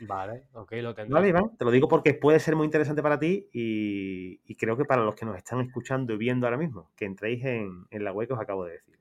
Vale, 0.00 0.48
ok, 0.52 0.72
lo 0.82 0.94
tendré. 0.94 1.14
Vale, 1.14 1.28
Iván, 1.28 1.56
te 1.56 1.64
lo 1.64 1.70
digo 1.70 1.88
porque 1.88 2.12
puede 2.12 2.38
ser 2.40 2.56
muy 2.56 2.66
interesante 2.66 3.02
para 3.02 3.18
ti 3.18 3.48
y, 3.52 4.54
creo 4.56 4.76
que 4.76 4.84
para 4.84 5.02
los 5.02 5.14
que 5.14 5.24
nos 5.24 5.38
están 5.38 5.60
escuchando 5.60 6.12
y 6.12 6.18
viendo 6.18 6.46
ahora 6.46 6.58
mismo, 6.58 6.90
que 6.94 7.06
entréis 7.06 7.42
en, 7.44 7.86
la 7.90 8.12
web 8.12 8.28
que 8.28 8.34
os 8.34 8.40
acabo 8.40 8.66
de 8.66 8.72
decir. 8.72 8.98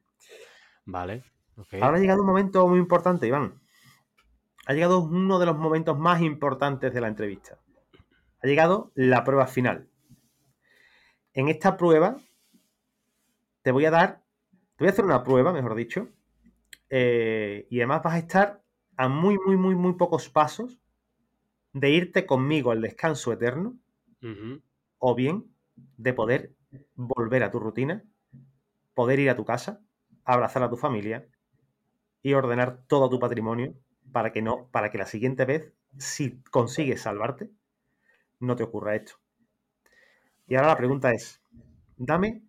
Vale, 0.86 1.24
ok. 1.58 1.74
Ahora 1.82 1.98
ha 1.98 2.00
llegado 2.00 2.22
un 2.22 2.28
momento 2.28 2.68
muy 2.68 2.80
importante, 2.80 3.28
Iván. 3.28 3.62
Ha 4.66 4.74
llegado 4.74 5.00
uno 5.00 5.40
de 5.40 5.46
los 5.46 5.58
momentos 5.58 5.98
más 5.98 6.22
importantes 6.22 6.94
de 6.94 7.02
la 7.02 7.08
entrevista. 7.08 7.60
Ha 8.42 8.48
llegado 8.48 8.92
la 8.96 9.24
prueba 9.24 9.48
final. 9.48 9.88
En 11.34 11.50
esta 11.50 11.78
prueba 11.78 12.18
te 13.62 13.72
voy 13.72 13.86
a 13.86 13.92
dar 13.92 14.24
voy 14.84 14.88
a 14.88 14.92
hacer 14.92 15.06
una 15.06 15.24
prueba, 15.24 15.54
mejor 15.54 15.76
dicho. 15.76 16.10
Eh, 16.90 17.68
y 17.70 17.80
además 17.80 18.04
vas 18.04 18.16
a 18.16 18.20
estar 18.20 18.64
a 18.98 19.08
muy, 19.08 19.38
muy, 19.46 19.58
muy, 19.58 19.76
muy 19.76 19.94
pocos 19.94 20.30
pasos 20.30 20.78
de 21.72 21.90
irte 21.90 22.26
conmigo 22.26 22.72
al 22.72 22.82
descanso 22.82 23.32
eterno. 23.32 23.78
O 25.00 25.16
bien 25.16 25.54
de 25.76 26.14
poder 26.14 26.56
volver 26.96 27.44
a 27.44 27.52
tu 27.52 27.60
rutina, 27.60 28.04
poder 28.94 29.20
ir 29.20 29.30
a 29.30 29.36
tu 29.36 29.44
casa, 29.44 29.82
abrazar 30.24 30.64
a 30.64 30.70
tu 30.70 30.78
familia 30.78 31.28
y 32.24 32.34
ordenar 32.34 32.80
todo 32.88 33.10
tu 33.10 33.20
patrimonio 33.20 33.76
para 34.12 34.32
que 34.32 34.42
no, 34.42 34.70
para 34.72 34.90
que 34.90 34.98
la 34.98 35.06
siguiente 35.06 35.46
vez, 35.46 35.74
si 35.98 36.42
consigues 36.44 37.02
salvarte, 37.02 37.52
no 38.40 38.56
te 38.56 38.64
ocurra 38.64 38.96
esto. 38.96 39.14
Y 40.48 40.56
ahora 40.56 40.70
la 40.70 40.78
pregunta 40.78 41.12
es, 41.12 41.42
dame 41.98 42.44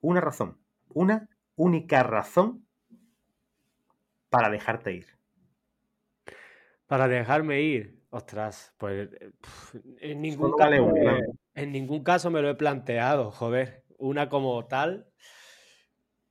una 0.00 0.20
razón, 0.20 0.58
una 0.88 1.28
única 1.56 2.02
razón 2.02 2.66
para 4.28 4.50
dejarte 4.50 4.92
ir? 4.92 5.06
Para 6.86 7.08
dejarme 7.08 7.62
ir. 7.62 8.02
Ostras, 8.10 8.74
pues 8.78 9.08
en 10.00 10.22
ningún, 10.22 10.52
caso, 10.56 10.92
en 11.54 11.72
ningún 11.72 12.04
caso 12.04 12.30
me 12.30 12.42
lo 12.42 12.50
he 12.50 12.54
planteado, 12.54 13.32
joder. 13.32 13.84
Una 13.98 14.28
como 14.28 14.66
tal, 14.66 15.08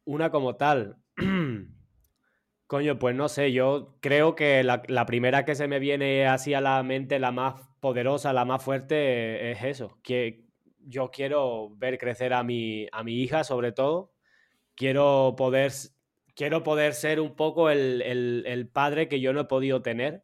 una 0.06 0.32
como 0.32 0.56
tal. 0.56 0.98
Coño, 2.74 2.98
pues 2.98 3.16
no 3.16 3.30
sé, 3.30 3.52
yo 3.52 4.00
creo 4.00 4.34
que 4.34 4.64
la, 4.64 4.82
la, 4.88 5.06
primera 5.06 5.46
que 5.46 5.54
se 5.54 5.68
me 5.68 5.78
viene 5.78 6.26
así 6.26 6.56
a 6.56 6.60
la 6.60 6.82
mente, 6.82 7.20
la 7.20 7.32
más 7.32 7.62
poderosa, 7.80 8.34
la 8.34 8.46
más 8.46 8.64
fuerte, 8.64 9.52
es 9.52 9.62
eso. 9.64 10.00
Que 10.02 10.48
yo 10.80 11.12
quiero 11.12 11.70
ver 11.76 12.00
crecer 12.00 12.34
a 12.34 12.42
mi, 12.42 12.88
a 12.92 13.04
mi 13.04 13.22
hija, 13.22 13.44
sobre 13.44 13.74
todo, 13.74 14.12
quiero 14.74 15.36
poder, 15.38 15.72
quiero 16.34 16.64
poder 16.64 16.96
ser 16.96 17.20
un 17.20 17.36
poco 17.36 17.70
el, 17.70 18.70
padre 18.74 19.08
que 19.08 19.22
yo 19.22 19.34
no 19.34 19.42
he 19.42 19.46
podido 19.46 19.84
tener, 19.84 20.24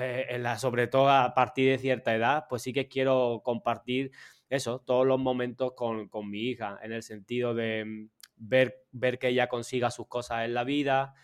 eh, 0.00 0.24
en 0.30 0.44
la, 0.44 0.58
sobre 0.58 0.86
todo 0.86 1.10
a 1.10 1.34
partir 1.34 1.68
de 1.72 1.76
cierta 1.76 2.14
edad, 2.14 2.46
pues 2.48 2.62
sí 2.62 2.72
que 2.72 2.88
quiero 2.88 3.42
compartir 3.44 4.12
eso, 4.48 4.78
todos 4.80 5.06
los 5.06 5.20
momentos 5.20 5.74
con, 5.76 6.08
mi 6.30 6.40
hija, 6.40 6.78
en 6.82 6.92
el 6.92 7.02
sentido 7.02 7.52
de 7.52 7.84
mm, 7.84 8.08
ver, 8.36 8.82
ver 8.92 9.18
que 9.18 9.28
ella 9.28 9.50
consiga 9.50 9.90
sus 9.90 10.08
cosas 10.08 10.46
en 10.46 10.54
la 10.54 10.64
vida, 10.64 11.14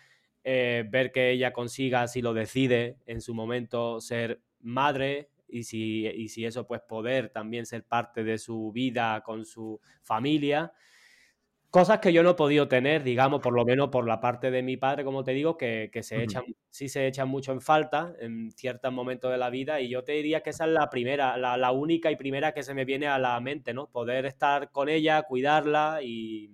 eh, 0.43 0.85
ver 0.89 1.11
que 1.11 1.31
ella 1.31 1.53
consiga, 1.53 2.07
si 2.07 2.21
lo 2.21 2.33
decide 2.33 2.97
en 3.05 3.21
su 3.21 3.33
momento, 3.33 4.01
ser 4.01 4.41
madre, 4.59 5.29
y 5.47 5.63
si, 5.63 6.07
y 6.07 6.29
si, 6.29 6.45
eso, 6.45 6.67
pues 6.67 6.81
poder 6.81 7.29
también 7.29 7.65
ser 7.65 7.83
parte 7.83 8.23
de 8.23 8.37
su 8.37 8.71
vida 8.71 9.21
con 9.25 9.45
su 9.45 9.79
familia. 10.03 10.71
Cosas 11.69 11.99
que 11.99 12.11
yo 12.11 12.23
no 12.23 12.31
he 12.31 12.35
podido 12.35 12.67
tener, 12.67 13.03
digamos, 13.03 13.41
por 13.41 13.53
lo 13.53 13.63
menos 13.63 13.89
por 13.89 14.07
la 14.07 14.19
parte 14.19 14.49
de 14.49 14.63
mi 14.63 14.75
padre, 14.77 15.03
como 15.03 15.23
te 15.23 15.33
digo, 15.33 15.55
que, 15.55 15.91
se 16.01 16.23
echan, 16.23 16.43
sí 16.69 16.89
se 16.89 17.05
echan 17.05 17.29
mucho 17.29 17.51
en 17.51 17.61
falta 17.61 18.15
en 18.19 18.51
ciertos 18.51 18.91
momentos 18.91 19.31
de 19.31 19.37
la 19.37 19.51
vida. 19.51 19.79
Y 19.79 19.89
yo 19.89 20.03
te 20.03 20.13
diría 20.13 20.41
que 20.41 20.49
esa 20.49 20.65
es 20.65 20.71
la 20.71 20.89
primera, 20.89 21.37
la, 21.37 21.71
única 21.71 22.09
y 22.09 22.15
primera 22.15 22.53
que 22.53 22.63
se 22.63 22.73
me 22.73 22.85
viene 22.85 23.05
a 23.07 23.19
la 23.19 23.39
mente, 23.39 23.73
¿no? 23.73 23.87
Poder 23.87 24.25
estar 24.25 24.71
con 24.71 24.89
ella, 24.89 25.21
cuidarla 25.23 25.99
y, 26.01 26.49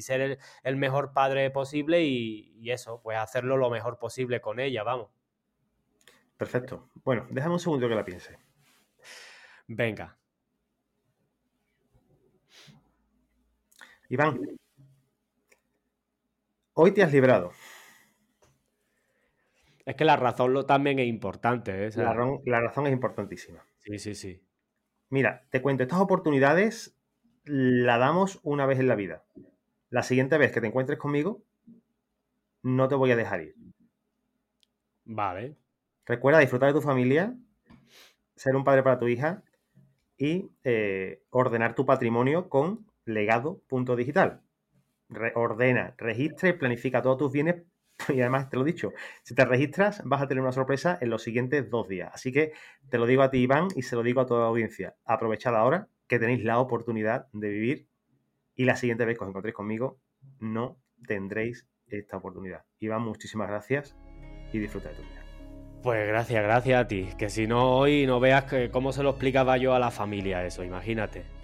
ser 0.00 0.38
el, 0.62 0.76
mejor 0.76 1.12
padre 1.12 1.50
posible 1.50 2.02
y, 2.04 2.54
y, 2.60 2.70
eso, 2.70 3.00
pues 3.02 3.18
hacerlo 3.18 3.56
lo 3.56 3.70
mejor 3.70 3.98
posible 3.98 4.40
con 4.40 4.60
ella, 4.60 4.82
vamos. 4.82 5.10
Perfecto. 6.36 6.90
Bueno, 7.04 7.26
déjame 7.30 7.54
un 7.54 7.60
segundo 7.60 7.88
que 7.88 7.94
la 7.94 8.04
piense. 8.04 8.38
Venga. 9.66 10.18
Iván, 14.08 14.40
hoy 16.72 16.92
te 16.92 17.02
has 17.02 17.12
librado. 17.12 17.52
Es 19.84 19.96
que 19.96 20.04
la 20.04 20.16
razón 20.16 20.52
lo, 20.52 20.64
también 20.64 20.98
es 20.98 21.06
importante. 21.06 21.86
¿eh? 21.86 21.90
la, 21.96 22.12
razón, 22.60 22.86
es 22.86 22.92
importantísima. 22.92 23.64
Sí, 23.78 23.98
sí, 23.98 24.14
sí. 24.14 24.42
Mira, 25.10 25.46
te 25.50 25.60
cuento, 25.62 25.82
estas 25.82 26.00
oportunidades 26.00 26.97
la 27.48 27.98
damos 27.98 28.40
una 28.42 28.66
vez 28.66 28.78
en 28.78 28.88
la 28.88 28.94
vida. 28.94 29.24
La 29.90 30.02
siguiente 30.02 30.38
vez 30.38 30.52
que 30.52 30.60
te 30.60 30.66
encuentres 30.66 30.98
conmigo, 30.98 31.42
no 32.62 32.88
te 32.88 32.94
voy 32.94 33.10
a 33.10 33.16
dejar 33.16 33.40
ir. 33.40 33.54
Vale. 35.04 35.56
Recuerda 36.04 36.40
disfrutar 36.40 36.68
de 36.68 36.78
tu 36.78 36.82
familia, 36.82 37.34
ser 38.36 38.54
un 38.54 38.64
padre 38.64 38.82
para 38.82 38.98
tu 38.98 39.08
hija 39.08 39.42
y 40.16 40.50
eh, 40.64 41.22
ordenar 41.30 41.74
tu 41.74 41.86
patrimonio 41.86 42.48
con 42.48 42.86
legado.digital. 43.06 44.42
ordena, 45.34 45.94
registra 45.96 46.50
y 46.50 46.52
planifica 46.52 47.02
todos 47.02 47.18
tus 47.18 47.32
bienes. 47.32 47.62
Y 48.10 48.20
además 48.20 48.48
te 48.48 48.56
lo 48.56 48.62
he 48.62 48.66
dicho, 48.66 48.92
si 49.24 49.34
te 49.34 49.44
registras 49.44 50.02
vas 50.04 50.22
a 50.22 50.28
tener 50.28 50.40
una 50.40 50.52
sorpresa 50.52 50.98
en 51.00 51.10
los 51.10 51.22
siguientes 51.22 51.68
dos 51.68 51.88
días. 51.88 52.10
Así 52.14 52.32
que 52.32 52.52
te 52.88 52.96
lo 52.96 53.06
digo 53.06 53.22
a 53.22 53.30
ti, 53.30 53.38
Iván, 53.38 53.68
y 53.74 53.82
se 53.82 53.96
lo 53.96 54.04
digo 54.04 54.20
a 54.20 54.26
toda 54.26 54.42
la 54.42 54.46
audiencia. 54.46 54.94
Aprovechad 55.04 55.56
ahora 55.56 55.88
que 56.08 56.18
tenéis 56.18 56.42
la 56.42 56.58
oportunidad 56.58 57.28
de 57.32 57.48
vivir 57.50 57.88
y 58.54 58.64
la 58.64 58.76
siguiente 58.76 59.04
vez 59.04 59.16
que 59.16 59.24
os 59.24 59.30
encontréis 59.30 59.54
conmigo 59.54 60.00
no 60.40 60.80
tendréis 61.06 61.68
esta 61.86 62.16
oportunidad. 62.16 62.64
Iván, 62.80 63.02
muchísimas 63.02 63.48
gracias 63.48 63.96
y 64.52 64.58
disfruta 64.58 64.88
de 64.88 64.96
tu 64.96 65.02
vida. 65.02 65.22
Pues 65.82 66.08
gracias, 66.08 66.42
gracias 66.42 66.84
a 66.84 66.88
ti. 66.88 67.08
Que 67.16 67.30
si 67.30 67.46
no 67.46 67.76
hoy 67.76 68.06
no 68.06 68.18
veas 68.18 68.44
que, 68.44 68.70
cómo 68.70 68.92
se 68.92 69.02
lo 69.02 69.10
explicaba 69.10 69.56
yo 69.58 69.74
a 69.74 69.78
la 69.78 69.90
familia 69.90 70.44
eso, 70.44 70.64
imagínate. 70.64 71.37